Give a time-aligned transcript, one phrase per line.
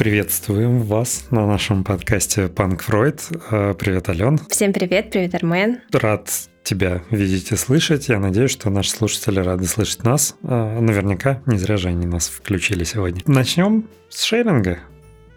[0.00, 3.20] Приветствуем вас на нашем подкасте Панк Фройд.
[3.50, 4.38] Э, привет, Ален.
[4.48, 5.80] Всем привет, привет, Армен.
[5.92, 6.26] Рад
[6.64, 8.08] тебя видеть и слышать.
[8.08, 10.36] Я надеюсь, что наши слушатели рады слышать нас.
[10.42, 13.20] Э, наверняка, не зря же они нас включили сегодня.
[13.26, 14.78] Начнем с шеринга.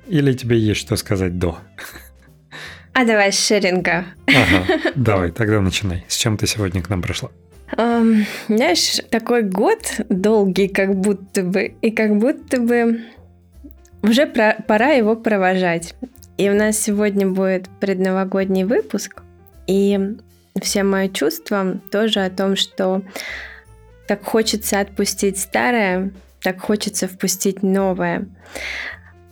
[0.08, 1.58] Или тебе есть что сказать до?
[2.94, 4.06] А давай с шеринга.
[4.28, 6.06] Ага, давай, тогда начинай.
[6.08, 7.32] С чем ты сегодня к нам пришла?
[7.76, 13.02] Um, знаешь, такой год долгий, как будто бы, и как будто бы
[14.04, 15.96] уже про- пора его провожать.
[16.38, 19.24] И у нас сегодня будет предновогодний выпуск,
[19.66, 20.18] и
[20.62, 23.02] все мои чувства тоже о том, что
[24.08, 28.28] так хочется отпустить старое, так хочется впустить новое.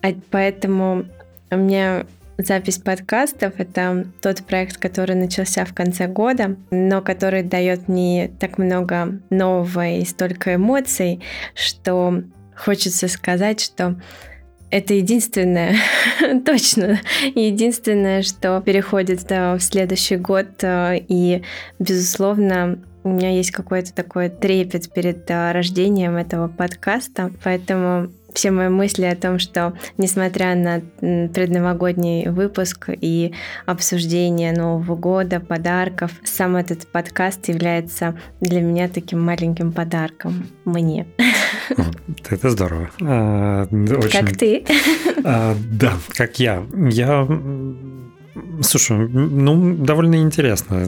[0.02, 1.06] А поэтому
[1.52, 2.06] у меня
[2.38, 8.58] запись подкастов— это тот проект, который начался в конце года, но который дает мне так
[8.58, 11.22] много нового и столько эмоций,
[11.54, 12.24] что
[12.56, 14.00] хочется сказать, что
[14.72, 15.76] это единственное,
[16.46, 17.00] точно,
[17.36, 20.48] единственное, что переходит в следующий год.
[20.64, 21.44] Э, и,
[21.78, 28.70] безусловно, у меня есть какой-то такой трепет перед э, рождением этого подкаста, поэтому все мои
[28.70, 33.34] мысли о том, что несмотря на предновогодний выпуск и
[33.66, 41.08] обсуждение Нового года, подарков, сам этот подкаст является для меня таким маленьким подарком мне.
[42.30, 42.90] Это здорово.
[43.02, 44.12] А, очень...
[44.12, 44.64] Как ты?
[45.24, 46.64] А, да, как я.
[46.90, 47.28] Я
[48.64, 50.88] Слушай, ну, довольно интересно.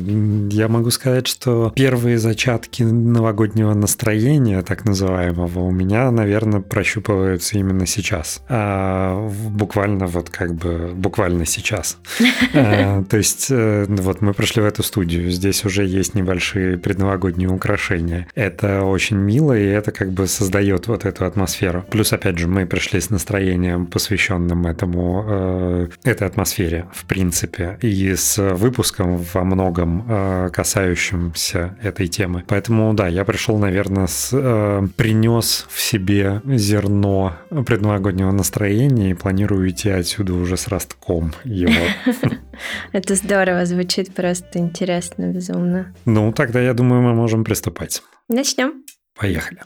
[0.51, 7.85] Я могу сказать, что первые зачатки новогоднего настроения, так называемого, у меня, наверное, прощупываются именно
[7.85, 8.41] сейчас.
[8.47, 11.97] А, буквально вот как бы, буквально сейчас.
[12.55, 17.49] А, то есть, э, вот мы пришли в эту студию, здесь уже есть небольшие предновогодние
[17.49, 18.27] украшения.
[18.35, 21.83] Это очень мило, и это как бы создает вот эту атмосферу.
[21.89, 27.87] Плюс, опять же, мы пришли с настроением, посвященным этому, э, этой атмосфере, в принципе принципе,
[27.87, 32.43] и с выпуском во многом э, касающимся этой темы.
[32.47, 39.69] Поэтому, да, я пришел, наверное, с, э, принес в себе зерно предновогоднего настроения и планирую
[39.69, 41.73] идти отсюда уже с ростком его.
[42.91, 45.93] Это здорово, звучит просто интересно, безумно.
[46.05, 48.01] Ну, тогда, я думаю, мы можем приступать.
[48.29, 48.83] Начнем.
[49.15, 49.59] Поехали.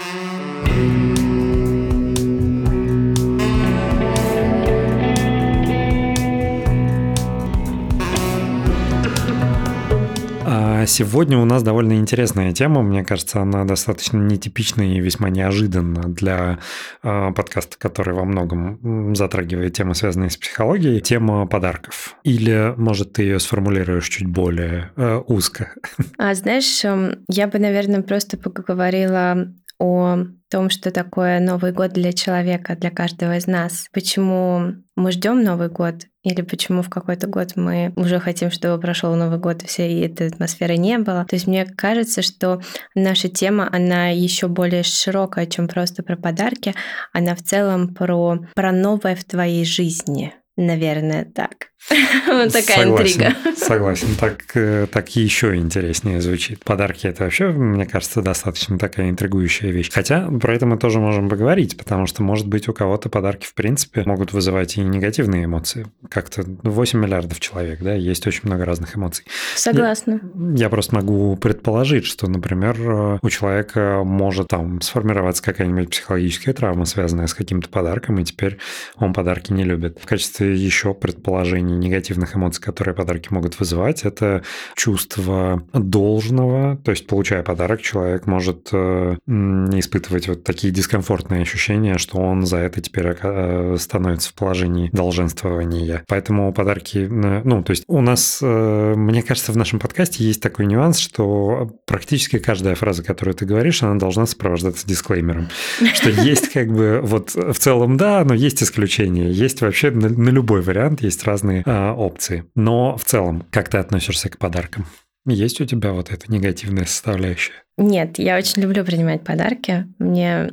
[10.88, 12.82] Сегодня у нас довольно интересная тема.
[12.82, 16.60] Мне кажется, она достаточно нетипичная и весьма неожиданна для
[17.04, 21.02] э, подкаста, который во многом затрагивает темы, связанные с психологией.
[21.02, 22.16] Тема подарков.
[22.24, 25.74] Или, может, ты ее сформулируешь чуть более э, узко?
[26.18, 29.48] А знаешь, эм, я бы, наверное, просто поговорила
[29.80, 30.18] о
[30.50, 33.88] том, что такое Новый год для человека, для каждого из нас.
[33.92, 39.16] Почему мы ждем Новый год или почему в какой-то год мы уже хотим, чтобы прошел
[39.16, 41.26] Новый год, и всей этой атмосферы не было.
[41.26, 42.62] То есть мне кажется, что
[42.96, 46.74] наша тема, она еще более широкая, чем просто про подарки.
[47.14, 50.34] Она в целом про, про новое в твоей жизни.
[50.58, 51.70] Наверное, так.
[52.28, 53.56] Вот такая согласен, интрига.
[53.56, 56.64] Согласен, так, э, так еще интереснее звучит.
[56.64, 59.92] Подарки это вообще, мне кажется, достаточно такая интригующая вещь.
[59.92, 63.54] Хотя про это мы тоже можем поговорить, потому что, может быть, у кого-то подарки, в
[63.54, 65.88] принципе, могут вызывать и негативные эмоции.
[66.10, 69.26] Как-то 8 миллиардов человек, да, есть очень много разных эмоций.
[69.56, 70.20] Согласна.
[70.56, 76.54] Я, я просто могу предположить, что, например, э, у человека может там сформироваться какая-нибудь психологическая
[76.54, 78.58] травма, связанная с каким-то подарком, и теперь
[78.98, 80.00] он подарки не любит.
[80.02, 84.44] В качестве еще предположений негативных эмоций, которые подарки могут вызывать, это
[84.76, 92.18] чувство должного, то есть получая подарок, человек может э, испытывать вот такие дискомфортные ощущения, что
[92.18, 96.04] он за это теперь э, становится в положении долженствования.
[96.08, 100.66] Поэтому подарки, э, ну, то есть у нас, мне кажется, в нашем подкасте есть такой
[100.66, 105.50] нюанс, что практически каждая фраза, которую ты говоришь, она должна сопровождаться дисклеймером,
[105.94, 110.62] что есть как бы вот в целом да, но есть исключения, есть вообще на любой
[110.62, 112.46] вариант, есть разные э, опции.
[112.54, 114.86] Но в целом, как ты относишься к подаркам?
[115.26, 117.64] Есть у тебя вот эта негативная составляющая?
[117.78, 119.88] Нет, я очень люблю принимать подарки.
[119.98, 120.52] Мне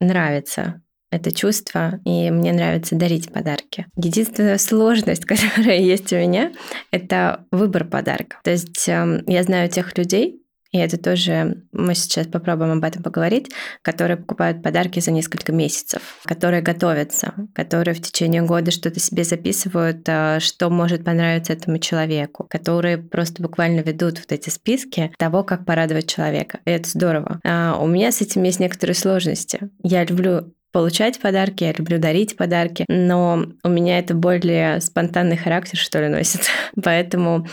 [0.00, 3.86] нравится это чувство, и мне нравится дарить подарки.
[3.96, 6.52] Единственная сложность, которая есть у меня,
[6.90, 8.38] это выбор подарка.
[8.44, 10.42] То есть эм, я знаю тех людей,
[10.72, 13.50] и это тоже, мы сейчас попробуем об этом поговорить,
[13.82, 20.06] которые покупают подарки за несколько месяцев, которые готовятся, которые в течение года что-то себе записывают,
[20.08, 25.64] а, что может понравиться этому человеку, которые просто буквально ведут вот эти списки того, как
[25.64, 26.60] порадовать человека.
[26.64, 27.40] И это здорово.
[27.44, 29.70] А у меня с этим есть некоторые сложности.
[29.82, 35.78] Я люблю получать подарки, я люблю дарить подарки, но у меня это более спонтанный характер,
[35.78, 36.42] что ли, носит.
[36.82, 37.46] Поэтому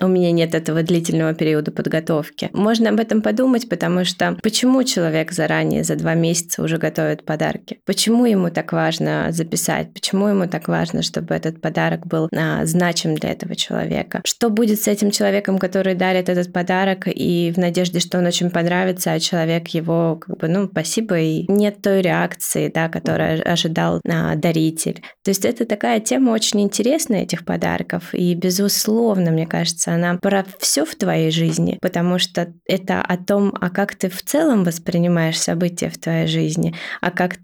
[0.00, 2.50] у меня нет этого длительного периода подготовки.
[2.52, 7.80] Можно об этом подумать, потому что почему человек заранее за два месяца уже готовит подарки?
[7.84, 9.92] Почему ему так важно записать?
[9.92, 14.22] Почему ему так важно, чтобы этот подарок был а, значим для этого человека?
[14.24, 18.50] Что будет с этим человеком, который дарит этот подарок, и в надежде, что он очень
[18.50, 24.00] понравится, а человек его как бы, ну, спасибо, и нет той реакции, да, которую ожидал
[24.08, 25.02] а, даритель.
[25.24, 30.44] То есть это такая тема очень интересная этих подарков, и безусловно, мне кажется, она про
[30.58, 35.38] все в твоей жизни, потому что это о том, а как ты в целом воспринимаешь
[35.38, 37.38] события в твоей жизни, а как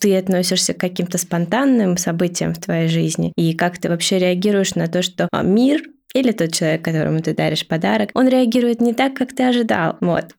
[0.00, 4.86] ты относишься к каким-то спонтанным событиям в твоей жизни, и как ты вообще реагируешь на
[4.86, 5.82] то, что мир
[6.14, 9.96] или тот человек, которому ты даришь подарок, он реагирует не так, как ты ожидал.
[10.00, 10.34] Вот.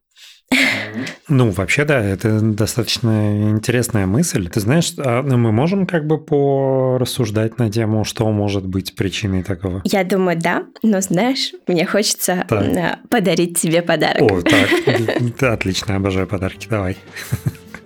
[1.27, 4.49] Ну, вообще, да, это достаточно интересная мысль.
[4.49, 9.81] Ты знаешь, а мы можем как бы порассуждать на тему, что может быть причиной такого?
[9.85, 12.99] Я думаю, да, но знаешь, мне хочется так.
[13.09, 14.21] подарить тебе подарок.
[14.21, 16.97] О, так, отлично, обожаю подарки, давай.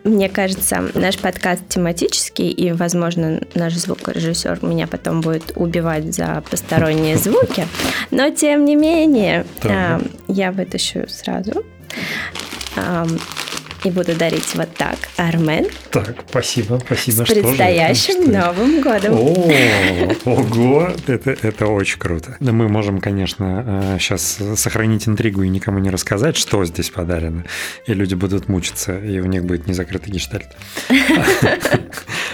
[0.03, 7.17] Мне кажется, наш подкаст тематический, и, возможно, наш звукорежиссер меня потом будет убивать за посторонние
[7.17, 7.65] звуки,
[8.11, 10.01] но тем не менее, так.
[10.27, 11.63] я вытащу сразу
[13.85, 14.97] и буду дарить вот так.
[15.17, 15.67] Армен.
[15.91, 17.23] Так, спасибо, спасибо.
[17.23, 19.13] С предстоящим что Новым годом.
[19.13, 22.35] О, ого, это, это очень круто.
[22.39, 27.45] Мы можем, конечно, сейчас э, сохранить интригу и никому не рассказать, что здесь подарено.
[27.85, 30.47] И люди будут мучиться, и у них будет незакрытый гештальт.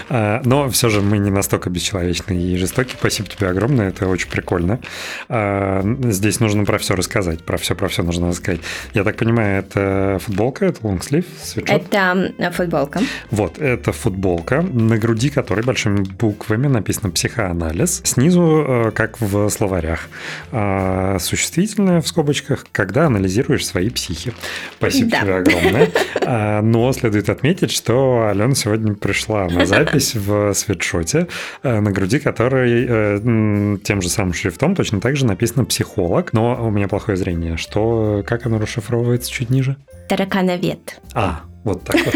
[0.08, 2.94] А, но все же мы не настолько бесчеловечны и жестоки.
[2.98, 4.80] Спасибо тебе огромное, это очень прикольно.
[5.28, 8.60] А, здесь нужно про все рассказать, про все, про все нужно рассказать.
[8.94, 11.82] Я так понимаю, это футболка, это лонгслив, свитшот?
[11.92, 13.00] Это футболка.
[13.30, 18.02] Вот, это футболка, на груди которой большими буквами написано «психоанализ».
[18.04, 20.08] Снизу, как в словарях,
[20.50, 24.32] а, существительное в скобочках, когда анализируешь свои психи.
[24.78, 25.20] Спасибо да.
[25.20, 26.62] тебе огромное.
[26.62, 31.28] Но следует отметить, что Алена сегодня пришла на запись надпись в свитшоте,
[31.62, 36.66] э, на груди которой э, тем же самым шрифтом точно так же написано «психолог», но
[36.66, 37.56] у меня плохое зрение.
[37.56, 39.76] Что, как оно расшифровывается чуть ниже?
[40.08, 41.00] Таракановед.
[41.14, 42.14] А, вот так вот.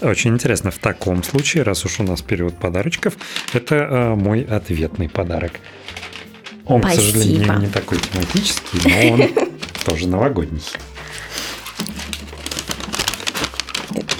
[0.02, 0.70] Очень интересно.
[0.70, 3.14] В таком случае, раз уж у нас период подарочков,
[3.52, 5.52] это э, мой ответный подарок.
[6.64, 7.02] Он, Спасибо.
[7.02, 9.30] к сожалению, не такой тематический, но он
[9.84, 10.62] тоже новогодний.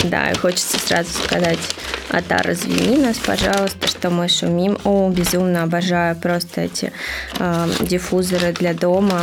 [0.05, 1.59] Да, хочется сразу сказать
[2.11, 4.79] Атар, извини нас, пожалуйста, что мы шумим.
[4.85, 6.93] О, безумно обожаю просто эти
[7.39, 9.23] э, диффузоры для дома.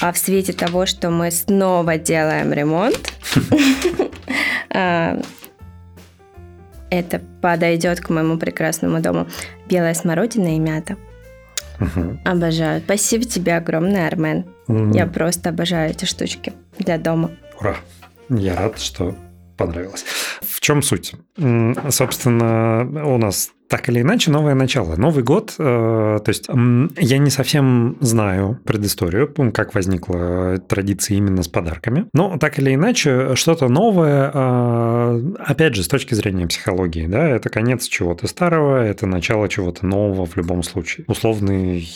[0.00, 3.12] А в свете того, что мы снова делаем ремонт,
[4.70, 5.20] а,
[6.90, 9.26] это подойдет к моему прекрасному дому.
[9.68, 10.96] Белая смородина и мята.
[12.24, 12.80] Обожаю.
[12.80, 14.44] Спасибо тебе огромное, Армен.
[14.92, 17.30] Я просто обожаю эти штучки для дома.
[17.58, 17.76] Ура!
[18.28, 19.16] Я рад, что
[19.58, 20.06] понравилось.
[20.40, 21.14] В чем суть?
[21.90, 24.96] Собственно, у нас так или иначе, новое начало.
[24.96, 31.48] Новый год, э, то есть я не совсем знаю предысторию, как возникла традиция именно с
[31.48, 37.28] подарками, но так или иначе, что-то новое, э, опять же, с точки зрения психологии, да,
[37.28, 41.04] это конец чего-то старого, это начало чего-то нового в любом случае.
[41.06, 41.86] Условный,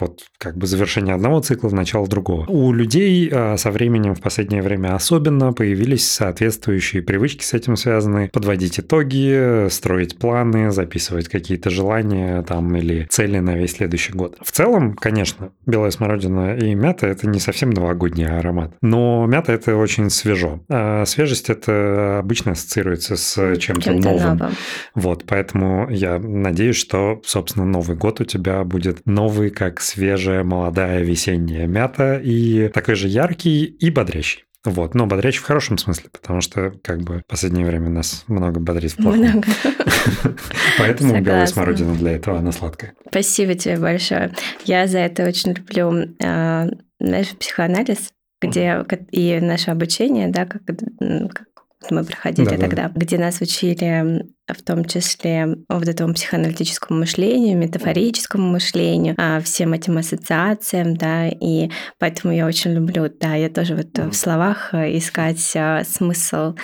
[0.00, 2.46] вот, как бы завершение одного цикла в начало другого.
[2.48, 8.30] У людей э, со временем в последнее время особенно появились соответствующие привычки с этим связаны,
[8.32, 14.36] подводить итоги, строить планы, записывать записывать какие-то желания там или цели на весь следующий год.
[14.40, 19.76] В целом, конечно, белая смородина и мята– это не совсем новогодний аромат, но мята– это
[19.76, 20.60] очень свежо.
[20.68, 24.36] А свежесть– это обычно ассоциируется с чем-то чем новым.
[24.38, 24.56] новым.
[24.94, 31.02] Вот, поэтому я надеюсь, что, собственно, Новый год у тебя будет новый, как свежая, молодая
[31.02, 34.44] весенняя мята и такой же яркий и бодрящий.
[34.64, 38.58] Вот, но бодрящий в хорошем смысле, потому что как бы в последнее время нас много
[38.58, 39.20] бодрит в плохом.
[39.20, 39.48] Много.
[40.78, 41.20] Поэтому Согласна.
[41.20, 42.94] белая смородина для этого, она сладкая.
[43.08, 44.34] Спасибо тебе большое.
[44.64, 48.10] Я за это очень люблю, э, знаешь, психоанализ,
[48.40, 51.47] где и наше обучение, да, как, как
[51.90, 52.92] мы проходили да, тогда, да.
[52.94, 59.98] где нас учили в том числе вот этому психоаналитическому мышлению, метафорическому мышлению, а, всем этим
[59.98, 65.52] ассоциациям, да, и поэтому я очень люблю, да, я тоже вот в словах э, искать
[65.54, 66.54] а, смысл.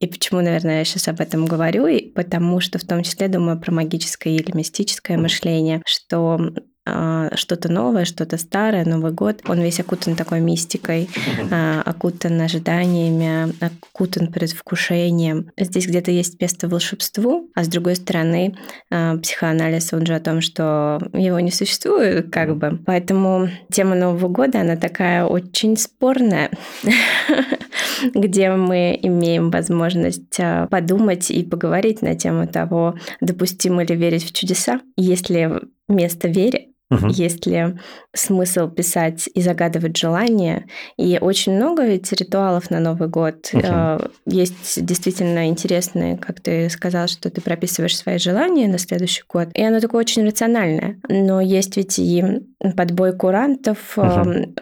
[0.00, 3.58] И почему, наверное, я сейчас об этом говорю, и потому что в том числе думаю
[3.58, 6.52] про магическое или мистическое мышление, что
[6.86, 9.42] что-то новое, что-то старое, Новый год.
[9.46, 11.08] Он весь окутан такой мистикой,
[11.50, 15.50] а, окутан ожиданиями, окутан предвкушением.
[15.58, 18.56] Здесь где-то есть место волшебству, а с другой стороны,
[18.90, 22.78] а, психоанализ, он же о том, что его не существует, как бы.
[22.86, 26.50] Поэтому тема Нового года, она такая очень спорная,
[28.14, 30.38] где мы имеем возможность
[30.70, 37.08] подумать и поговорить на тему того, допустимо ли верить в чудеса, если место вере, Угу.
[37.08, 37.76] Есть ли
[38.12, 40.66] смысл писать и загадывать желания?
[40.96, 43.50] И очень много ведь ритуалов на Новый год.
[43.52, 44.10] Угу.
[44.26, 49.48] Есть действительно интересные, как ты сказал, что ты прописываешь свои желания на следующий год.
[49.54, 50.98] И оно такое очень рациональное.
[51.08, 52.42] Но есть ведь и
[52.76, 54.54] подбой курантов, угу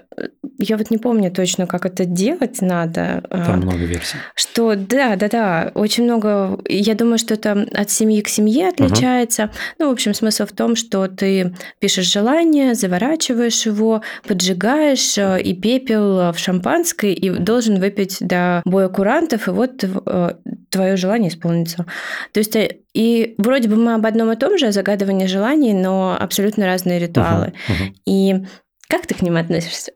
[0.59, 3.23] я вот не помню точно, как это делать надо.
[3.31, 4.17] Там много версий.
[4.35, 6.61] Что, да, да, да, очень много.
[6.69, 9.45] Я думаю, что это от семьи к семье отличается.
[9.45, 9.53] Угу.
[9.79, 15.55] Ну, в общем, смысл в том, что ты пишешь желание, заворачиваешь его, поджигаешь э, и
[15.55, 20.35] пепел в шампанское и должен выпить до боя курантов, и вот э,
[20.71, 21.87] твое желание исполнится.
[22.33, 26.17] То есть э, и вроде бы мы об одном и том же, загадывании желаний, но
[26.19, 27.47] абсолютно разные ритуалы.
[27.47, 27.95] Uh-huh, uh-huh.
[28.07, 28.47] И
[28.89, 29.93] как ты к ним относишься?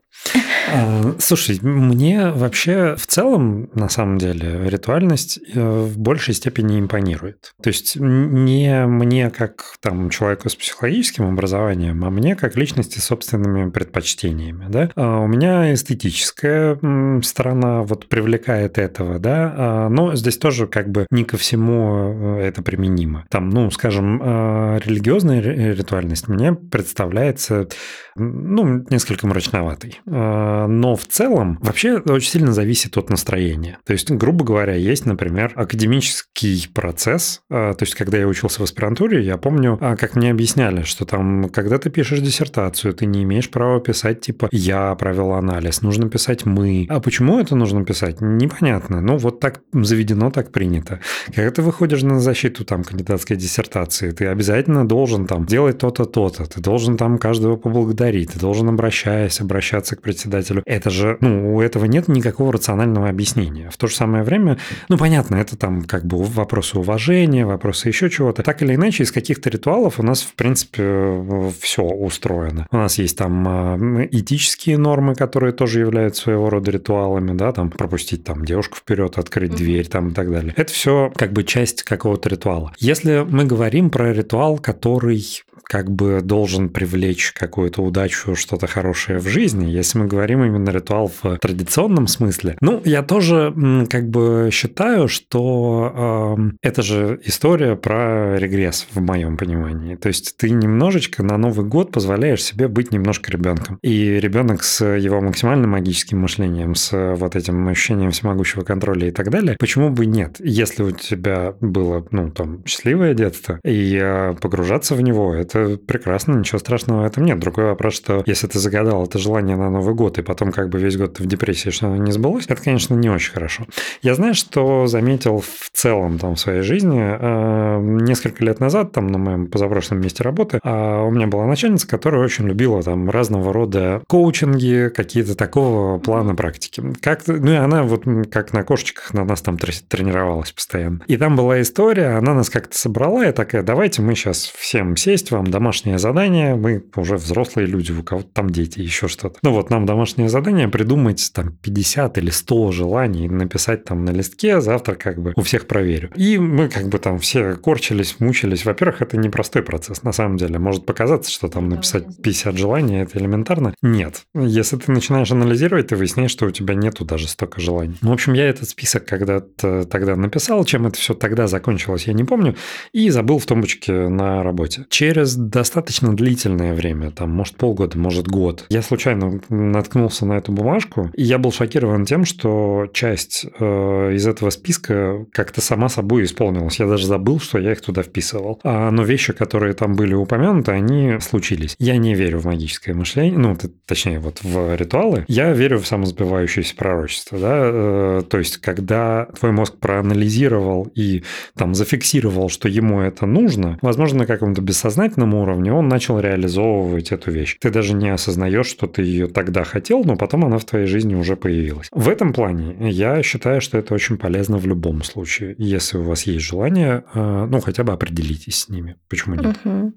[0.73, 7.53] А, слушай, мне вообще в целом, на самом деле, ритуальность э, в большей степени импонирует.
[7.61, 13.05] То есть не мне как там человеку с психологическим образованием, а мне как личности с
[13.05, 14.65] собственными предпочтениями.
[14.69, 14.89] Да?
[14.95, 16.79] А у меня эстетическая
[17.21, 22.47] сторона вот привлекает этого, да, а, но здесь тоже как бы не ко всему э,
[22.47, 23.25] это применимо.
[23.29, 27.67] Там, ну, скажем, религиозная ритуальность мне представляется,
[28.15, 29.99] ну, несколько мрачноватой.
[30.15, 33.79] А, но в целом вообще очень сильно зависит от настроения.
[33.85, 37.41] То есть, грубо говоря, есть, например, академический процесс.
[37.49, 41.05] А, то есть, когда я учился в аспирантуре, я помню, а, как мне объясняли, что
[41.05, 46.09] там, когда ты пишешь диссертацию, ты не имеешь права писать типа «я провел анализ», нужно
[46.09, 46.85] писать «мы».
[46.89, 48.21] А почему это нужно писать?
[48.21, 49.01] Непонятно.
[49.01, 50.99] Ну, вот так заведено, так принято.
[51.33, 56.45] Когда ты выходишь на защиту там кандидатской диссертации, ты обязательно должен там делать то-то, то-то.
[56.45, 60.61] Ты должен там каждого поблагодарить, ты должен, обращаясь, обращаться к председателю.
[60.65, 63.69] Это же, ну, у этого нет никакого рационального объяснения.
[63.71, 64.57] В то же самое время,
[64.89, 68.43] ну, понятно, это там как бы вопросы уважения, вопросы еще чего-то.
[68.43, 72.67] Так или иначе, из каких-то ритуалов у нас, в принципе, все устроено.
[72.71, 77.69] У нас есть там а, этические нормы, которые тоже являются своего рода ритуалами, да, там
[77.69, 80.53] пропустить там девушку вперед, открыть дверь там и так далее.
[80.57, 82.73] Это все как бы часть какого-то ритуала.
[82.79, 85.23] Если мы говорим про ритуал, который
[85.63, 91.11] как бы должен привлечь какую-то удачу, что-то хорошее в жизни, если мы говорим именно ритуал
[91.21, 93.53] в традиционном смысле, ну, я тоже
[93.89, 99.95] как бы считаю, что э, это же история про регресс в моем понимании.
[99.95, 103.79] То есть ты немножечко на Новый год позволяешь себе быть немножко ребенком.
[103.81, 109.29] И ребенок с его максимально магическим мышлением, с вот этим ощущением всемогущего контроля и так
[109.29, 110.37] далее, почему бы нет?
[110.39, 115.77] Если у тебя было, ну, там, счастливое детство, и э, погружаться в него, это это
[115.77, 117.39] прекрасно, ничего страшного в этом нет.
[117.39, 120.79] Другой вопрос, что если ты загадал это желание на Новый год, и потом как бы
[120.79, 123.65] весь год ты в депрессии, что оно не сбылось, это, конечно, не очень хорошо.
[124.01, 126.99] Я знаю, что заметил в целом там в своей жизни.
[126.99, 131.87] Э, несколько лет назад, там на моем позапрошлом месте работы, а, у меня была начальница,
[131.87, 136.83] которая очень любила там разного рода коучинги, какие-то такого плана практики.
[137.01, 141.01] Как, ну и она вот как на кошечках на нас там тренировалась постоянно.
[141.07, 145.31] И там была история, она нас как-то собрала и такая, давайте мы сейчас всем сесть,
[145.31, 149.39] вам домашнее задание, мы уже взрослые люди, у кого-то там дети, еще что-то.
[149.41, 154.61] Ну вот нам домашнее задание придумать там 50 или 100 желаний, написать там на листке,
[154.61, 156.11] завтра как бы у всех проверю.
[156.15, 158.65] И мы как бы там все корчились, мучились.
[158.65, 160.59] Во-первых, это непростой процесс, на самом деле.
[160.59, 163.73] Может показаться, что там написать 50 желаний, это элементарно.
[163.81, 164.23] Нет.
[164.33, 167.97] Если ты начинаешь анализировать, ты выясняешь, что у тебя нету даже столько желаний.
[168.01, 172.13] Ну, в общем, я этот список когда-то тогда написал, чем это все тогда закончилось, я
[172.13, 172.55] не помню,
[172.91, 174.85] и забыл в тумбочке на работе.
[174.89, 178.65] Через достаточно длительное время, там, может, полгода, может, год.
[178.69, 184.27] Я случайно наткнулся на эту бумажку, и я был шокирован тем, что часть э, из
[184.27, 186.79] этого списка как-то сама собой исполнилась.
[186.79, 188.59] Я даже забыл, что я их туда вписывал.
[188.63, 191.75] А, но вещи, которые там были упомянуты, они случились.
[191.79, 195.25] Я не верю в магическое мышление, ну, точнее, вот в ритуалы.
[195.27, 201.23] Я верю в самосбывающееся пророчество, да, э, то есть, когда твой мозг проанализировал и
[201.55, 207.11] там зафиксировал, что ему это нужно, возможно, на каком-то бессознательном личностном уровне он начал реализовывать
[207.11, 207.57] эту вещь.
[207.59, 211.15] Ты даже не осознаешь, что ты ее тогда хотел, но потом она в твоей жизни
[211.15, 211.87] уже появилась.
[211.91, 215.55] В этом плане я считаю, что это очень полезно в любом случае.
[215.57, 218.95] Если у вас есть желание, э, ну, хотя бы определитесь с ними.
[219.09, 219.57] Почему нет?
[219.63, 219.93] Угу.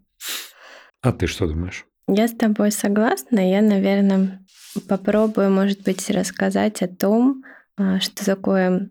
[1.03, 1.85] А ты что думаешь?
[2.09, 3.41] Я с тобой согласна.
[3.41, 4.41] Я, наверное,
[4.89, 7.43] попробую, может быть, рассказать о том,
[7.77, 8.89] а, что такое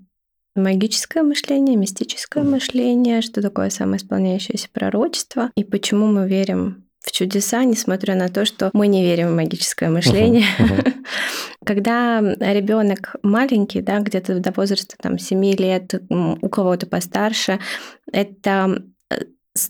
[0.56, 8.16] магическое мышление, мистическое мышление, что такое самоисполняющееся пророчество и почему мы верим в чудеса, несмотря
[8.16, 10.46] на то, что мы не верим в магическое мышление.
[10.58, 10.94] Uh-huh, uh-huh.
[11.64, 17.60] Когда ребенок маленький, да, где-то до возраста там, 7 лет, у кого-то постарше,
[18.12, 18.84] это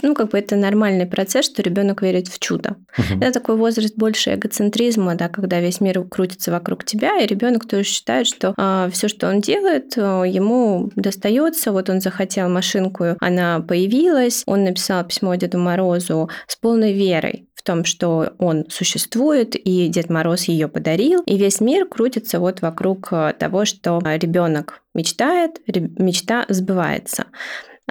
[0.01, 2.75] ну, как бы это нормальный процесс, что ребенок верит в чудо.
[2.97, 3.21] Угу.
[3.21, 7.83] Это такой возраст больше эгоцентризма, да, когда весь мир крутится вокруг тебя, и ребенок тоже
[7.83, 11.71] считает, что а, все, что он делает, а, ему достается.
[11.71, 17.63] Вот он захотел машинку, она появилась, он написал письмо Деду Морозу с полной верой в
[17.63, 23.09] том, что он существует, и Дед Мороз ее подарил, и весь мир крутится вот вокруг
[23.11, 27.25] а, того, что ребенок мечтает, мечта сбывается.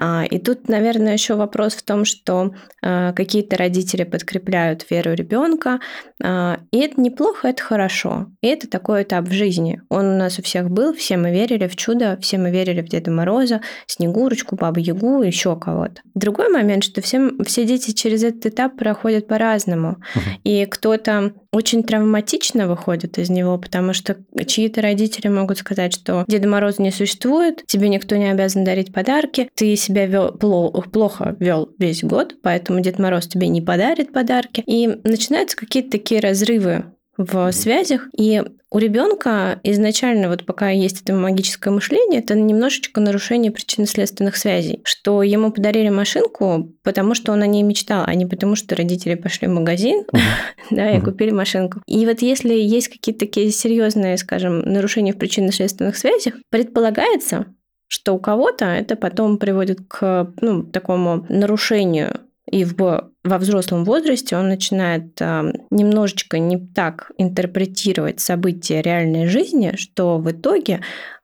[0.00, 5.80] А, и тут, наверное, еще вопрос в том, что а, какие-то родители подкрепляют веру ребенка,
[6.22, 8.26] а, и это неплохо, это хорошо.
[8.40, 9.80] И это такой этап в жизни.
[9.88, 12.88] Он у нас у всех был, все мы верили в чудо, все мы верили в
[12.88, 16.02] Деда Мороза, Снегурочку, Бабу Ягу, еще кого-то.
[16.14, 19.98] Другой момент, что все, все дети через этот этап проходят по-разному.
[20.14, 20.20] Uh-huh.
[20.42, 26.48] И кто-то очень травматично выходит из него, потому что чьи-то родители могут сказать, что Деда
[26.48, 32.02] Мороза не существует, тебе никто не обязан дарить подарки, ты себя вел, плохо вел весь
[32.02, 34.62] год, поэтому Дед Мороз тебе не подарит подарки.
[34.66, 36.84] И начинаются какие-то такие разрывы
[37.16, 38.08] в связях.
[38.16, 44.80] И у ребенка изначально, вот пока есть это магическое мышление, это немножечко нарушение причинно-следственных связей,
[44.84, 49.14] что ему подарили машинку, потому что он о ней мечтал, а не потому что родители
[49.14, 50.04] пошли в магазин,
[50.70, 51.82] да, и купили машинку.
[51.86, 57.46] И вот если есть какие-то такие серьезные, скажем, нарушения в причинно-следственных связях, предполагается,
[57.88, 62.20] что у кого-то это потом приводит к ну, такому нарушению
[62.50, 69.76] и в, во взрослом возрасте он начинает э, немножечко не так интерпретировать события реальной жизни,
[69.76, 70.80] что в итоге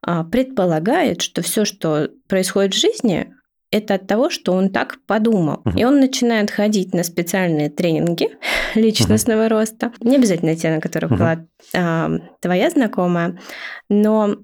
[0.07, 3.35] э, предполагает, что все, что происходит в жизни,
[3.71, 5.63] это от того, что он так подумал.
[5.65, 5.79] Uh-huh.
[5.79, 8.31] И он начинает ходить на специальные тренинги
[8.75, 9.49] личностного uh-huh.
[9.49, 9.93] роста.
[10.01, 11.17] Не обязательно те, на которых uh-huh.
[11.19, 13.39] была э, твоя знакомая,
[13.89, 14.37] но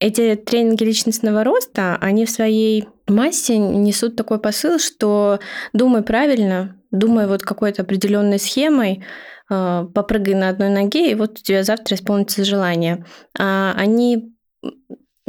[0.00, 5.40] эти тренинги личностного роста, они в своей массе несут такой посыл, что
[5.72, 9.04] думай правильно, думай вот какой-то определенной схемой,
[9.50, 13.04] а, попрыгай на одной ноге, и вот у тебя завтра исполнится желание.
[13.38, 14.34] А они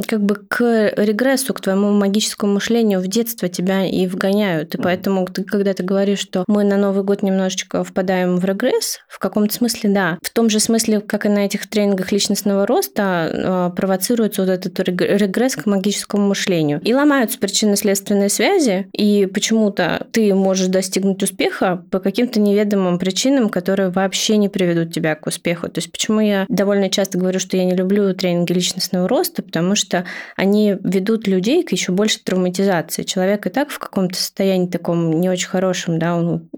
[0.06, 4.74] как бы к регрессу, к твоему магическому мышлению в детство тебя и вгоняют.
[4.74, 9.00] И поэтому, ты, когда ты говоришь, что мы на Новый год немножечко впадаем в регресс,
[9.08, 10.18] в каком-то смысле да.
[10.22, 14.78] В том же смысле, как и на этих тренингах личностного роста, а, провоцируется вот этот
[14.80, 16.80] регресс к магическому мышлению.
[16.82, 23.90] И ломаются причинно-следственные связи, и почему-то ты можешь достигнуть успеха по каким-то неведомым причинам, которые
[23.90, 25.68] вообще не приведут тебя к успеху.
[25.68, 29.74] То есть почему я довольно часто говорю, что я не люблю тренинги личностного роста, потому
[29.74, 33.02] что что они ведут людей к еще большей травматизации.
[33.02, 36.48] Человек и так в каком-то состоянии таком не очень хорошем, да, он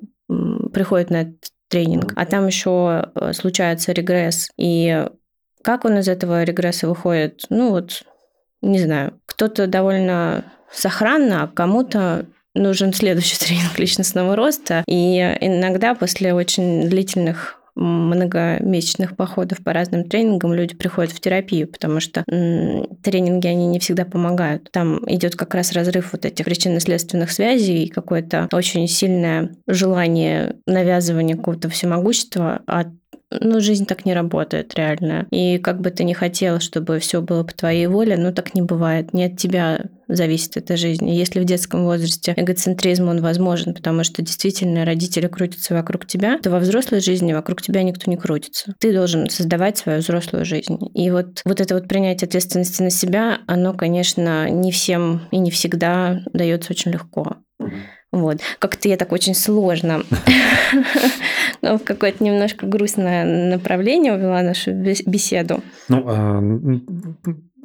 [0.72, 4.48] приходит на этот тренинг, а там еще э, случается регресс.
[4.56, 5.06] И
[5.62, 7.42] как он из этого регресса выходит?
[7.50, 8.04] Ну вот,
[8.62, 14.84] не знаю, кто-то довольно сохранно, а кому-то нужен следующий тренинг личностного роста.
[14.86, 22.00] И иногда после очень длительных многомесячных походов по разным тренингам люди приходят в терапию, потому
[22.00, 24.70] что тренинги, они не всегда помогают.
[24.70, 31.36] Там идет как раз разрыв вот этих причинно-следственных связей и какое-то очень сильное желание навязывания
[31.36, 32.88] какого-то всемогущества от
[33.40, 35.26] ну, жизнь так не работает реально.
[35.30, 38.62] И как бы ты ни хотел, чтобы все было по твоей воле, ну, так не
[38.62, 39.12] бывает.
[39.12, 41.08] Не от тебя зависит эта жизнь.
[41.08, 46.50] Если в детском возрасте эгоцентризм, он возможен, потому что действительно родители крутятся вокруг тебя, то
[46.50, 48.74] во взрослой жизни вокруг тебя никто не крутится.
[48.78, 50.78] Ты должен создавать свою взрослую жизнь.
[50.94, 55.50] И вот, вот это вот принятие ответственности на себя, оно, конечно, не всем и не
[55.50, 57.36] всегда дается очень легко.
[58.12, 58.38] Вот.
[58.60, 60.02] Как-то я так очень сложно
[61.62, 65.60] в какое-то немножко грустное направление увела нашу беседу.
[65.88, 66.40] Ну, а,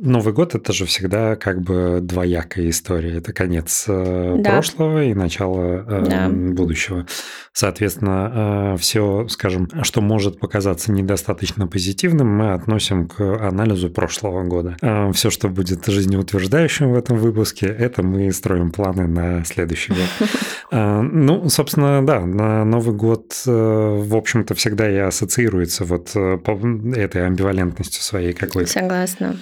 [0.01, 3.17] Новый год это же всегда как бы двоякая история.
[3.17, 4.51] Это конец э, да.
[4.51, 6.29] прошлого и начало э, да.
[6.29, 7.05] будущего.
[7.51, 14.77] Соответственно, э, все, скажем, что может показаться недостаточно позитивным, мы относим к анализу прошлого года.
[15.13, 20.29] Все, что будет жизнеутверждающим в этом выпуске, это мы строим планы на следующий год.
[20.71, 28.33] Ну, собственно, да, на Новый год, в общем-то, всегда и ассоциируется вот этой амбивалентностью своей
[28.33, 28.69] какой-то.
[28.69, 29.35] Согласна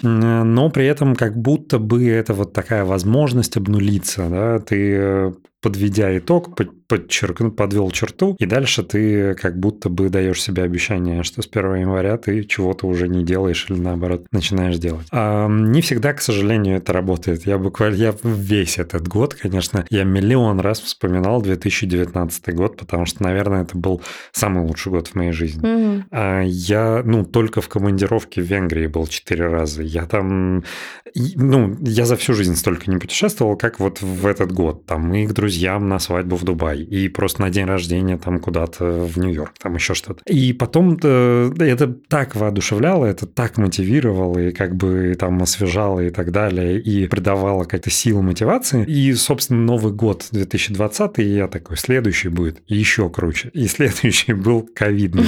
[0.54, 6.56] но при этом как будто бы это вот такая возможность обнулиться, да, ты подведя итог,
[6.88, 11.76] подчеркнул, подвел черту, и дальше ты как будто бы даешь себе обещание, что с 1
[11.76, 15.08] января ты чего-то уже не делаешь или наоборот начинаешь делать.
[15.12, 17.45] А не всегда, к сожалению, это работает.
[17.45, 23.23] Я буквально, я весь этот год, конечно, я миллион раз вспоминал 2019 год, потому что,
[23.23, 25.63] наверное, это был самый лучший год в моей жизни.
[25.63, 26.04] Mm-hmm.
[26.12, 29.84] А я, ну, только в командировке в Венгрии был четыре раза.
[29.84, 30.63] Я там,
[31.36, 34.86] ну, я за всю жизнь столько не путешествовал, как вот в этот год.
[34.86, 38.86] Там и к друзьям на свадьбу в Дубай, и просто на день рождения там куда-то
[38.86, 40.22] в Нью-Йорк, там еще что-то.
[40.26, 46.10] И потом э, это так воодушевляло, это так мотивировало, и как бы там освежало и
[46.10, 48.84] так далее, и придавало какие-то силы мотивации.
[48.86, 53.50] И, собственно, Новый год 2020, и я такой, следующий будет еще круче.
[53.54, 55.26] И следующий был ковидный.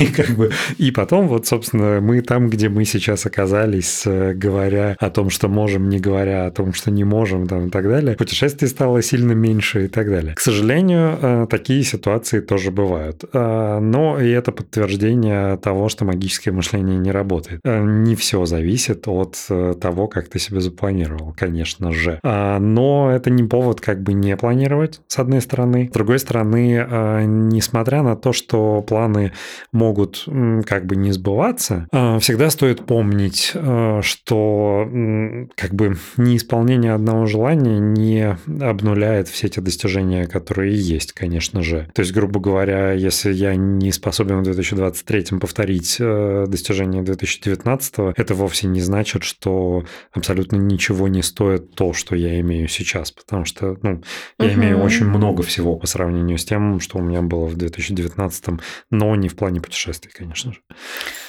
[0.00, 4.96] И как бы, и потом вот, собственно, мы там, где мы сейчас оказались, э, говоря
[4.98, 8.16] о том, что можем, не говоря о том, что не можем, там и так далее,
[8.16, 10.34] путешествий стало сильно меньше и так далее.
[10.34, 13.24] К сожалению, э, такие ситуации тоже бывают.
[13.32, 17.60] Э, но и это подтверждение того, что магическое мышление не работает.
[17.64, 19.36] Не все зависит от
[19.80, 22.20] того, как ты себе запланировал, конечно же.
[22.22, 25.88] Но это не повод как бы не планировать, с одной стороны.
[25.88, 26.86] С другой стороны,
[27.26, 29.32] несмотря на то, что планы
[29.72, 30.26] могут
[30.66, 31.88] как бы не сбываться,
[32.20, 33.52] всегда стоит помнить,
[34.00, 34.88] что
[35.54, 41.88] как бы неисполнение одного желания не обнуляет все эти достижения, которые есть, конечно же.
[41.94, 48.34] То есть, грубо говоря, если я не способен в 2023 повторить э, достижения 2019, это
[48.34, 53.76] вовсе не значит, что абсолютно ничего не стоит то, что я имею сейчас, потому что
[53.82, 54.02] ну,
[54.38, 54.54] я угу.
[54.54, 58.44] имею очень много всего по сравнению с тем, что у меня было в 2019,
[58.90, 60.60] но не в плане путешествий, конечно же.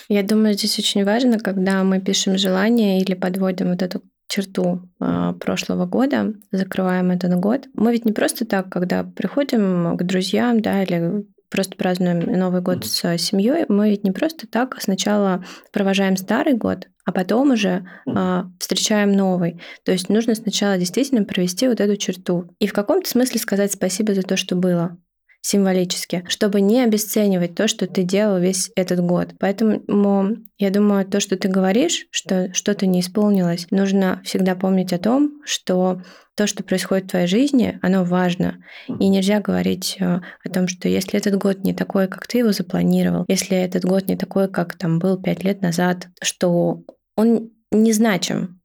[0.10, 5.34] Я думаю, здесь очень важно, когда мы пишем желание или подводим вот эту черту э,
[5.40, 7.68] прошлого года, закрываем этот год.
[7.74, 12.86] Мы ведь не просто так, когда приходим к друзьям, да, или просто празднуем Новый год
[12.86, 18.44] с семьей, мы ведь не просто так сначала провожаем старый год, а потом уже э,
[18.60, 19.62] встречаем новый.
[19.84, 24.13] То есть нужно сначала действительно провести вот эту черту и в каком-то смысле сказать спасибо
[24.13, 24.98] за то, что было
[25.41, 29.30] символически, чтобы не обесценивать то, что ты делал весь этот год.
[29.39, 35.00] Поэтому я думаю, то, что ты говоришь, что что-то не исполнилось, нужно всегда помнить о
[35.00, 36.02] том, что
[36.36, 38.58] то, что происходит в твоей жизни, оно важно.
[38.88, 42.52] И нельзя говорить э, о том, что если этот год не такой, как ты его
[42.52, 46.84] запланировал, если этот год не такой, как там был пять лет назад, что
[47.15, 48.62] он не значим.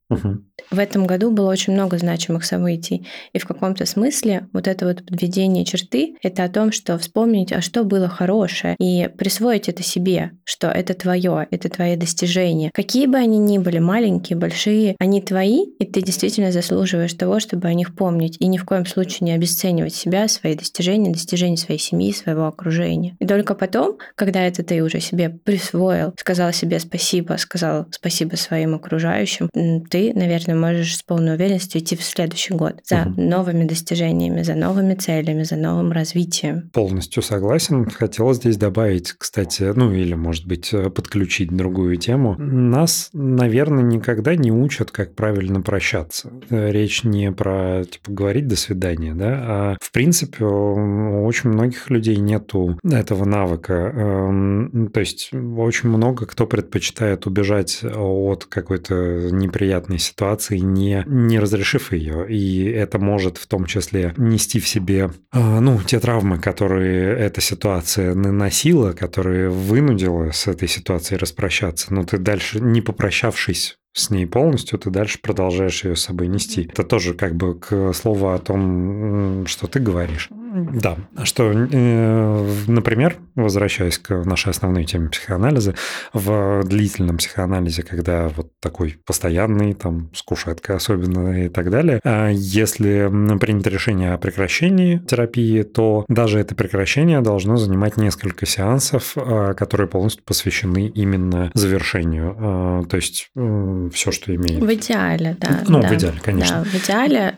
[0.73, 3.05] В этом году было очень много значимых событий.
[3.31, 7.61] И в каком-то смысле вот это вот подведение черты— это о том, что вспомнить, а
[7.61, 12.71] что было хорошее, и присвоить это себе, что это твое, это твои достижения.
[12.73, 17.67] Какие бы они ни были, маленькие, большие, они твои, и ты действительно заслуживаешь того, чтобы
[17.67, 18.37] о них помнить.
[18.39, 23.15] И ни в коем случае не обесценивать себя, свои достижения, достижения своей семьи, своего окружения.
[23.19, 28.73] И только потом, когда это ты уже себе присвоил, сказал себе спасибо, сказал спасибо своим
[28.73, 33.21] окружающим, ты, наверное, можешь с полной уверенностью идти в следующий год за угу.
[33.21, 36.69] новыми достижениями, за новыми целями, за новым развитием.
[36.73, 37.89] Полностью согласен.
[37.89, 42.35] Хотел здесь добавить, кстати, ну или, может быть, э, подключить другую тему.
[42.37, 46.31] Нас, наверное, никогда не учат, как правильно прощаться.
[46.49, 51.89] Э, речь не про, типа, говорить «до свидания», да, а, в принципе, у очень многих
[51.89, 53.73] людей нету этого навыка.
[53.73, 61.39] Эм, то есть очень много кто предпочитает убежать от какой-то неприятной ситуации, ситуации, не, не
[61.39, 62.25] разрешив ее.
[62.29, 67.41] И это может в том числе нести в себе а, ну, те травмы, которые эта
[67.41, 71.93] ситуация наносила, которые вынудила с этой ситуацией распрощаться.
[71.93, 76.69] Но ты дальше, не попрощавшись с ней полностью, ты дальше продолжаешь ее с собой нести.
[76.71, 80.29] Это тоже как бы к слову о том, что ты говоришь.
[80.53, 85.73] Да, что, э, например, возвращаясь к нашей основной теме психоанализа,
[86.13, 92.29] в длительном психоанализе, когда вот такой постоянный, там, с кушеткой особенно и так далее, а
[92.29, 99.53] если принято решение о прекращении терапии, то даже это прекращение должно занимать несколько сеансов, а,
[99.55, 102.85] которые полностью посвящены именно завершению.
[102.89, 104.61] То есть все, что имеет.
[104.61, 105.61] В идеале, да.
[105.67, 106.63] Ну, да, в идеале, конечно.
[106.63, 107.33] Да, в идеале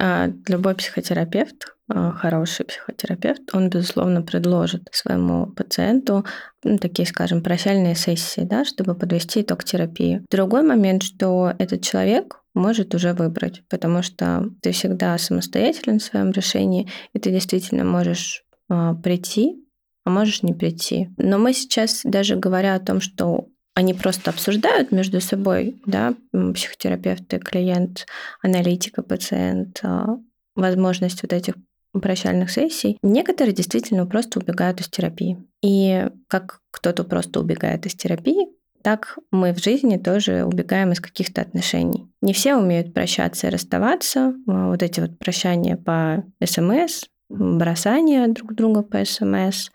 [0.47, 6.25] любой психотерапевт хороший психотерапевт, он, безусловно, предложит своему пациенту
[6.63, 10.25] ну, такие, скажем, прощальные сессии, да, чтобы подвести итог терапии.
[10.31, 16.31] Другой момент, что этот человек может уже выбрать, потому что ты всегда самостоятелен в своем
[16.31, 19.63] решении, и ты действительно можешь э, прийти,
[20.05, 21.09] а можешь не прийти.
[21.17, 27.31] Но мы сейчас, даже говоря о том, что они просто обсуждают между собой, да, психотерапевт
[27.33, 28.05] и клиент,
[28.41, 30.17] аналитика, пациент, а,
[30.55, 31.55] возможность вот этих
[32.01, 35.37] прощальных сессий, некоторые действительно просто убегают из терапии.
[35.61, 38.47] И как кто-то просто убегает из терапии,
[38.81, 42.07] так мы в жизни тоже убегаем из каких-то отношений.
[42.21, 44.35] Не все умеют прощаться и расставаться.
[44.45, 49.69] Вот эти вот прощания по СМС, бросание друг друга по СМС,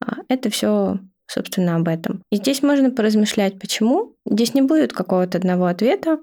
[0.00, 0.98] а, это все
[1.28, 2.22] собственно, об этом.
[2.30, 4.14] И здесь можно поразмышлять, почему.
[4.24, 6.20] Здесь не будет какого-то одного ответа,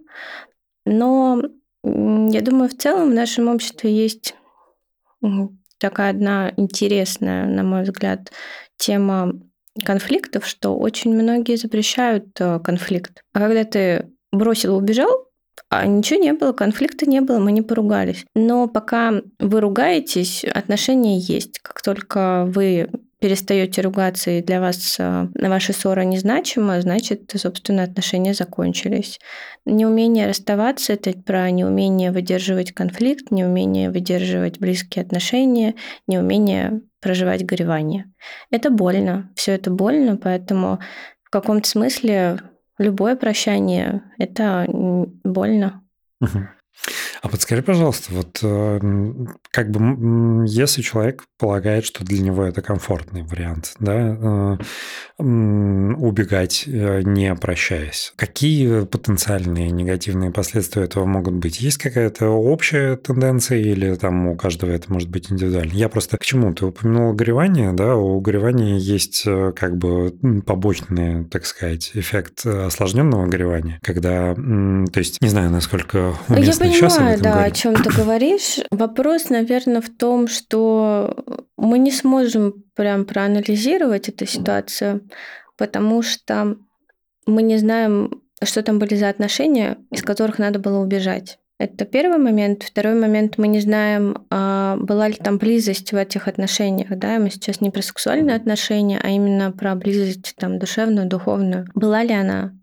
[0.85, 1.41] но
[1.83, 4.35] я думаю, в целом в нашем обществе есть
[5.77, 8.31] такая одна интересная, на мой взгляд,
[8.77, 9.33] тема
[9.83, 13.23] конфликтов, что очень многие запрещают э, конфликт.
[13.33, 15.27] А когда ты бросил, убежал,
[15.69, 18.25] а ничего не было, конфликта не было, мы не поругались.
[18.35, 21.59] Но пока вы ругаетесь, отношения есть.
[21.59, 22.89] Как только вы
[23.23, 29.17] перестаете ругаться, и для вас э, ваша ссора незначима, значит, собственно, отношения закончились.
[29.63, 38.11] Неумение расставаться– это про неумение выдерживать конфликт, неумение выдерживать близкие отношения, неумение проживать горевание.
[38.51, 40.79] Это больно, все это больно, поэтому
[41.23, 42.41] в каком-то смысле
[42.77, 45.81] любое прощание– это больно.
[47.23, 48.79] А подскажи, пожалуйста, вот э,
[49.49, 54.57] как бы если человек полагает, что для него это комфортный вариант, да,
[55.19, 61.61] э, убегать э, не прощаясь, какие потенциальные негативные последствия этого могут быть?
[61.61, 65.71] Есть какая-то общая тенденция или там у каждого это может быть индивидуально?
[65.71, 66.53] Я просто к чему?
[66.53, 69.23] Ты упомянул горевание, да, у горевания есть
[69.55, 70.13] как бы
[70.45, 77.23] побочный, так сказать, эффект осложненного горевания, когда, то есть, не знаю, насколько уместно сейчас понимаю,
[77.23, 77.53] да, говорить.
[77.53, 78.59] о чем ты говоришь.
[78.71, 81.23] Вопрос, наверное, в том, что
[81.57, 85.07] мы не сможем прям проанализировать эту ситуацию,
[85.57, 86.57] потому что
[87.25, 91.39] мы не знаем, что там были за отношения, из которых надо было убежать.
[91.59, 92.63] Это первый момент.
[92.63, 96.89] Второй момент, мы не знаем, а была ли там близость в этих отношениях.
[96.89, 97.19] Да?
[97.19, 101.65] Мы сейчас не про сексуальные отношения, а именно про близость там, душевную, духовную.
[101.73, 102.53] Была ли она?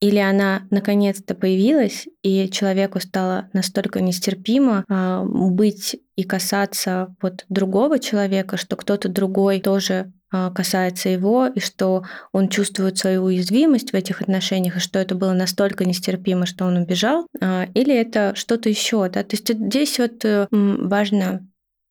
[0.00, 7.98] Или она наконец-то появилась, и человеку стало настолько нестерпимо а, быть и касаться вот другого
[7.98, 13.94] человека, что кто-то другой тоже а, касается его, и что он чувствует свою уязвимость в
[13.94, 18.68] этих отношениях, и что это было настолько нестерпимо, что он убежал, а, или это что-то
[18.68, 19.08] еще.
[19.08, 19.22] Да?
[19.24, 21.46] То есть здесь вот э, важно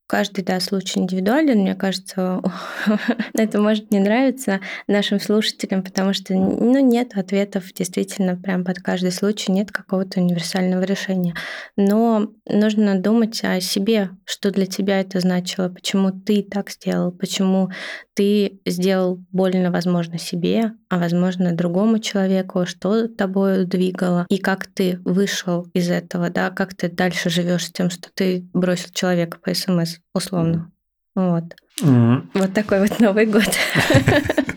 [0.09, 1.59] Каждый, да, случай индивидуален.
[1.59, 2.41] Мне кажется,
[3.35, 9.11] это может не нравиться нашим слушателям, потому что ну, нет ответов действительно прям под каждый
[9.11, 11.35] случай, нет какого-то универсального решения.
[11.77, 17.69] Но нужно думать о себе, что для тебя это значило, почему ты так сделал, почему
[18.15, 24.99] ты сделал больно, возможно, себе, а возможно, другому человеку, что тобой двигало, и как ты
[25.05, 29.53] вышел из этого, да, как ты дальше живешь с тем, что ты бросил человека по
[29.53, 30.71] СМС, условно.
[31.15, 31.43] Вот.
[31.81, 32.27] Mm.
[32.33, 33.49] Вот такой вот Новый год.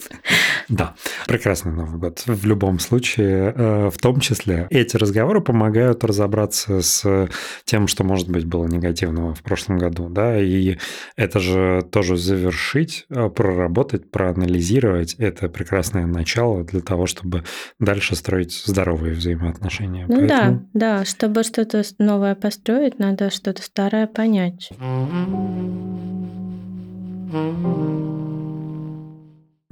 [0.69, 0.95] Да,
[1.27, 2.23] прекрасный Новый год.
[2.25, 7.29] В любом случае, э, в том числе, эти разговоры помогают разобраться с
[7.65, 10.79] тем, что, может быть, было негативного в прошлом году, да, и
[11.17, 15.15] это же тоже завершить, э, проработать, проанализировать.
[15.19, 17.45] Это прекрасное начало для того, чтобы
[17.79, 20.07] дальше строить здоровые взаимоотношения.
[20.09, 20.69] Ну Поэтому...
[20.73, 24.71] да, да, чтобы что-то новое построить, надо что-то старое понять.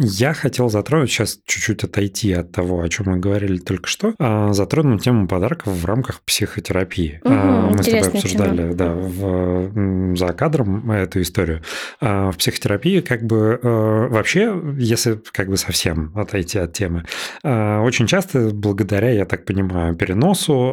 [0.03, 4.51] Я хотел затронуть, сейчас чуть-чуть отойти от того, о чем мы говорили только что, а
[4.55, 7.21] затронуть тему подарков в рамках психотерапии.
[7.23, 11.61] Угу, мы с тобой обсуждали да, в, за кадром эту историю.
[12.01, 17.05] А в психотерапии как бы э, вообще, если как бы совсем отойти от темы,
[17.43, 20.73] очень часто благодаря, я так понимаю, переносу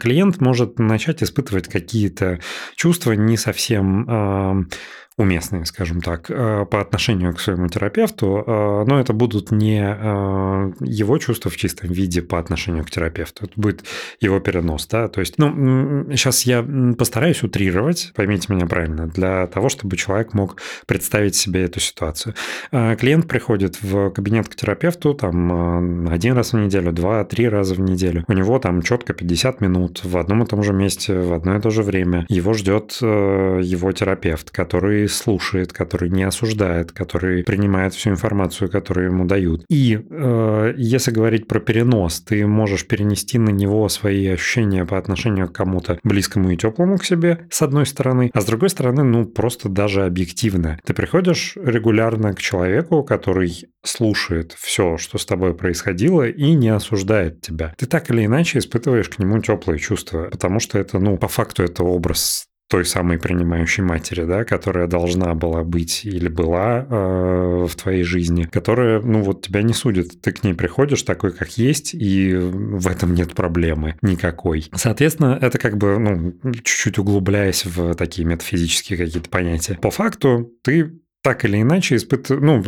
[0.00, 2.40] клиент может начать испытывать какие-то
[2.76, 4.70] чувства не совсем
[5.16, 10.72] уместные, скажем так, э, по отношению к своему терапевту, э, но это будут не э,
[10.80, 13.84] его чувства в чистом виде по отношению к терапевту, это будет
[14.20, 16.66] его перенос, да, то есть, ну, сейчас я
[16.98, 22.34] постараюсь утрировать, поймите меня правильно, для того, чтобы человек мог представить себе эту ситуацию.
[22.70, 27.80] Клиент приходит в кабинет к терапевту там один раз в неделю, два, три раза в
[27.80, 31.56] неделю, у него там четко 50 минут в одном и том же месте, в одно
[31.56, 37.94] и то же время, его ждет его терапевт, который слушает, который не осуждает, который принимает
[37.94, 39.64] всю информацию, которую ему дают.
[39.68, 45.48] И э, если говорить про перенос, ты можешь перенести на него свои ощущения по отношению
[45.48, 49.24] к кому-то близкому и теплому к себе, с одной стороны, а с другой стороны, ну,
[49.24, 50.78] просто даже объективно.
[50.84, 57.40] Ты приходишь регулярно к человеку, который слушает все, что с тобой происходило, и не осуждает
[57.40, 57.74] тебя.
[57.76, 61.62] Ты так или иначе испытываешь к нему теплые чувства, потому что это, ну, по факту
[61.62, 67.76] это образ той самой принимающей матери, да, которая должна была быть или была э, в
[67.76, 70.20] твоей жизни, которая, ну вот, тебя не судит.
[70.20, 74.68] Ты к ней приходишь такой, как есть, и в этом нет проблемы никакой.
[74.74, 79.78] Соответственно, это как бы, ну, чуть-чуть углубляясь в такие метафизические какие-то понятия.
[79.80, 82.60] По факту ты так или иначе испытывают, ну,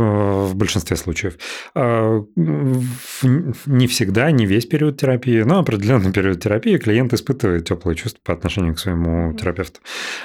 [0.46, 1.36] в большинстве случаев,
[1.74, 8.18] а, не всегда, не весь период терапии, но определенный период терапии клиент испытывает теплые чувства
[8.24, 9.80] по отношению к своему терапевту.